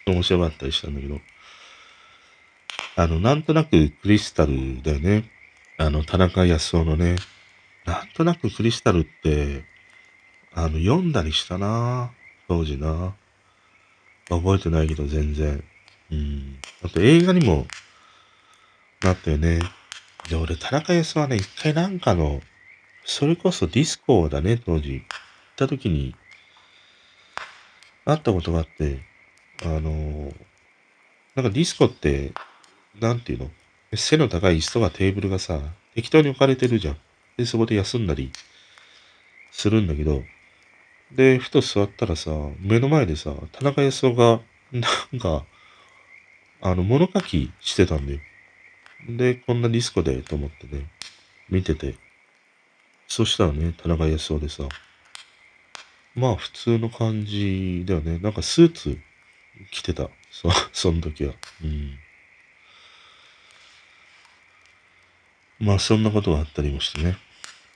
[0.07, 1.21] 面白かったりしたんだけど、
[2.95, 5.23] あの、なんとなくクリスタルだよね。
[5.77, 7.15] あの、田中康夫のね、
[7.85, 9.63] なんとなくクリスタルって、
[10.53, 12.11] あの、読んだりしたな
[12.47, 13.15] 当時な
[14.37, 15.63] 覚えてないけど全然。
[16.11, 16.59] うん。
[16.83, 17.67] あと映画にも
[19.01, 19.59] なったよね。
[20.29, 22.41] で、俺、田中康はね、一回なんかの、
[23.05, 24.93] それこそディスコだね、当時。
[24.93, 25.05] 行っ
[25.55, 26.15] た時に、
[28.05, 28.99] 会ったことがあって、
[29.63, 30.31] あの
[31.35, 32.31] なんかディスコって、
[32.99, 33.51] なんていうの？
[33.93, 35.59] 背の高い椅子とかテーブルがさ、
[35.95, 36.97] 適当に置かれてるじゃん。
[37.37, 38.31] で、そこで休んだり
[39.51, 40.23] するんだけど、
[41.11, 44.41] で、ふと座ったらさ、目の前でさ、田中康夫が、
[44.71, 44.87] な
[45.17, 45.45] んか、
[46.61, 48.19] あの、物書きしてたんだよ。
[49.07, 50.87] で、こんなディスコで、と思ってね、
[51.49, 51.95] 見てて。
[53.07, 54.63] そしたらね、田中康夫でさ、
[56.15, 58.19] まあ普通の感じだよね。
[58.19, 58.99] なんかスーツ
[59.71, 60.09] 着てた。
[60.29, 61.33] そ、 その時は。
[61.63, 61.97] うん。
[65.59, 67.17] まあそんなことがあったりもしてね。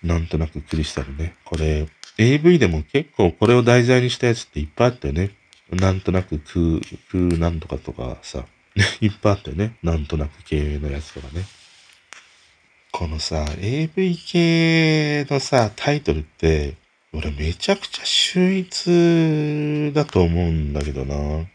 [0.03, 1.35] なんとなくクリスタルね。
[1.45, 1.87] これ、
[2.17, 5.31] AV でも結構これを題材にしたやつっていっぱいあったよね。
[5.71, 6.81] なんとなく空、
[7.11, 8.45] 空なんとかとかさ、
[9.01, 9.75] いっぱいあったよね。
[9.81, 11.45] なんとなく系のやつとかね。
[12.91, 16.75] このさ、AV 系のさ、タイトルって、
[17.13, 21.45] 俺めちゃくちゃ秀逸だと思うんだけどな。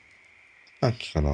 [0.81, 1.31] さっきかな。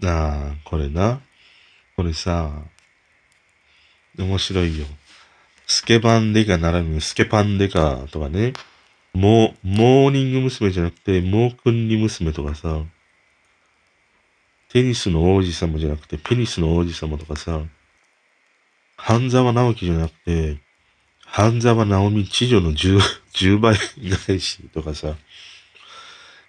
[0.00, 1.20] なあ、これな。
[1.96, 2.50] これさ、
[4.18, 4.86] 面白いよ。
[5.66, 8.54] スケバンデカならぬスケパンデカとかね。
[9.12, 10.70] モー、モーニング娘。
[10.70, 12.82] じゃなくて、モークンニ娘とかさ。
[14.70, 17.60] テニスの王子様じゃなくて、ペニスの王子様とかさ。
[18.96, 20.58] 半沢直樹じゃなくて、
[21.24, 22.98] 半沢直美知女の十、
[23.32, 23.76] 十倍
[24.26, 25.16] 返しとかさ。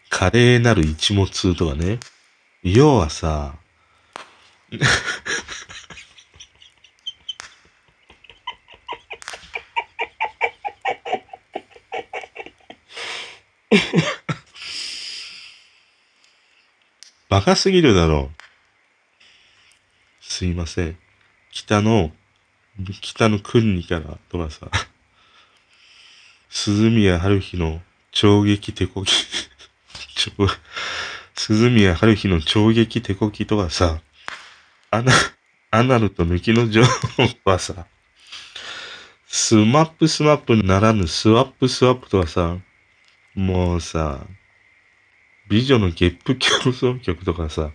[0.09, 1.99] 華麗なる一物とかね。
[2.63, 3.55] 要はさ、
[17.29, 18.41] バカすぎるだろう。
[20.21, 20.97] すいません。
[21.49, 22.11] 北の、
[23.01, 24.67] 北の国にからとかさ、
[26.51, 27.81] 鈴宮春日の
[28.11, 29.11] 超撃手こき、
[31.43, 33.99] 鈴宮春日の超撃手こきとかさ、
[34.91, 35.11] アナ、
[35.71, 37.87] アナルと抜きの情報はさ、
[39.25, 42.57] スマップスマップならぬスワップスワップとかさ、
[43.33, 44.19] もうさ、
[45.49, 47.71] 美女のゲップ競争曲とかさ、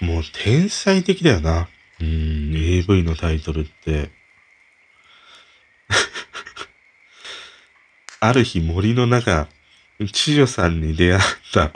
[0.00, 1.68] もう天才的だよな。
[2.00, 4.08] うん、AV のタイトルって。
[8.20, 9.46] ある日森の中、
[10.10, 11.70] 知女さんに出会った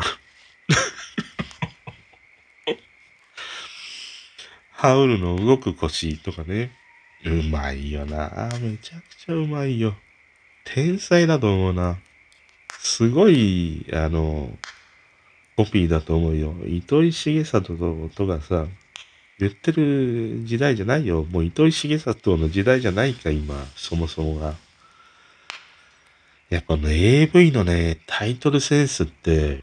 [4.81, 6.71] ハウルの動く腰とかね。
[7.27, 8.49] うまいよな。
[8.63, 9.95] めちゃくちゃうまいよ。
[10.65, 11.99] 天才だと思うな。
[12.79, 14.57] すごい、あの、
[15.55, 16.55] コピーだと思うよ。
[16.67, 18.69] 糸井重里とかさ、
[19.39, 21.25] 言ってる時代じゃないよ。
[21.25, 24.55] もう糸井重里の時代じゃないか、今、そもそもが。
[26.49, 29.63] やっぱね、AV のね、タイトルセンスって、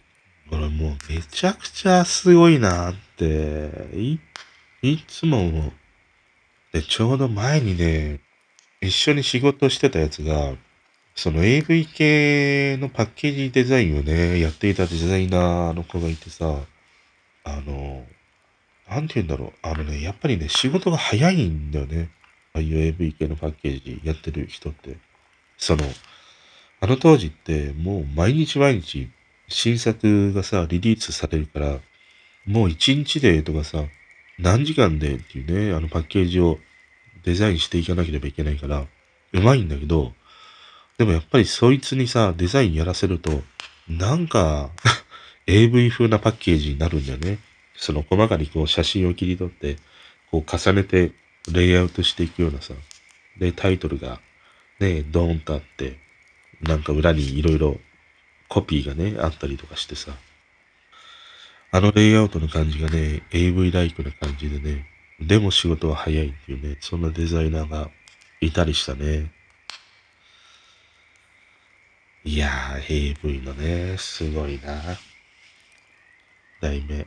[0.51, 4.19] これもうめちゃくちゃすごいなって、い、
[4.81, 5.71] いつも。
[6.71, 8.19] で、ちょうど前にね、
[8.81, 10.53] 一緒に仕事してたやつが、
[11.15, 16.59] その AV 系のパッケージデザインをね、やっていたデザイナーの子がいてさ、
[17.43, 18.05] あの、
[18.87, 19.53] なんて言うんだろう。
[19.63, 22.09] あのね、やっぱりね、仕事が早いんだよね。
[22.53, 24.97] ああいう AV 系のパッケージやってる人って。
[25.57, 25.83] その、
[26.79, 29.09] あの当時ってもう毎日毎日
[29.47, 31.79] 新作がさ、リリースされるから、
[32.45, 33.83] もう一日でとかさ、
[34.39, 36.59] 何時間でっていうね、あのパッケージを
[37.23, 38.85] デザインしていかなければいけないから、
[39.33, 40.13] うまいんだけど、
[40.97, 43.41] でもやっぱりそいつにさ、デザインやらせると、
[43.87, 44.71] なんか
[45.47, 47.39] AV 風なパッケージになるんだよね。
[47.75, 49.77] その細かにこう写真を切り取って、
[50.31, 51.11] こう重ねて
[51.51, 52.73] レイアウトしていくようなさ、
[53.39, 54.19] で、タイトルが
[54.79, 55.97] ね、ドーンとあって、
[56.61, 57.77] なんか裏にいろいろ
[58.47, 60.11] コピーがね、あったりとかしてさ、
[61.69, 64.85] あのレイアウトの感じがね、AV ライクな感じでね、
[65.19, 67.89] でも仕事は早いっていうね、そんなデザイナーが
[68.39, 69.31] いたりしたね。
[72.23, 74.97] いやー、AV のね、すごいな。
[76.61, 77.05] 題名。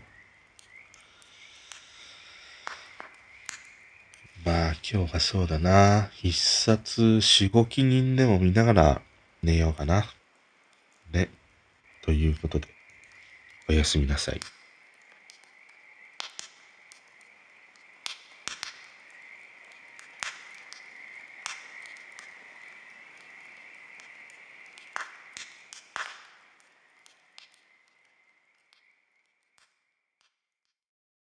[4.44, 6.10] まあ、今日はそうだな。
[6.12, 9.02] 必殺しごき人でも見ながら
[9.42, 10.04] 寝ようかな。
[11.12, 11.30] ね。
[12.02, 12.79] ということで、
[13.70, 14.40] おやすみなさい。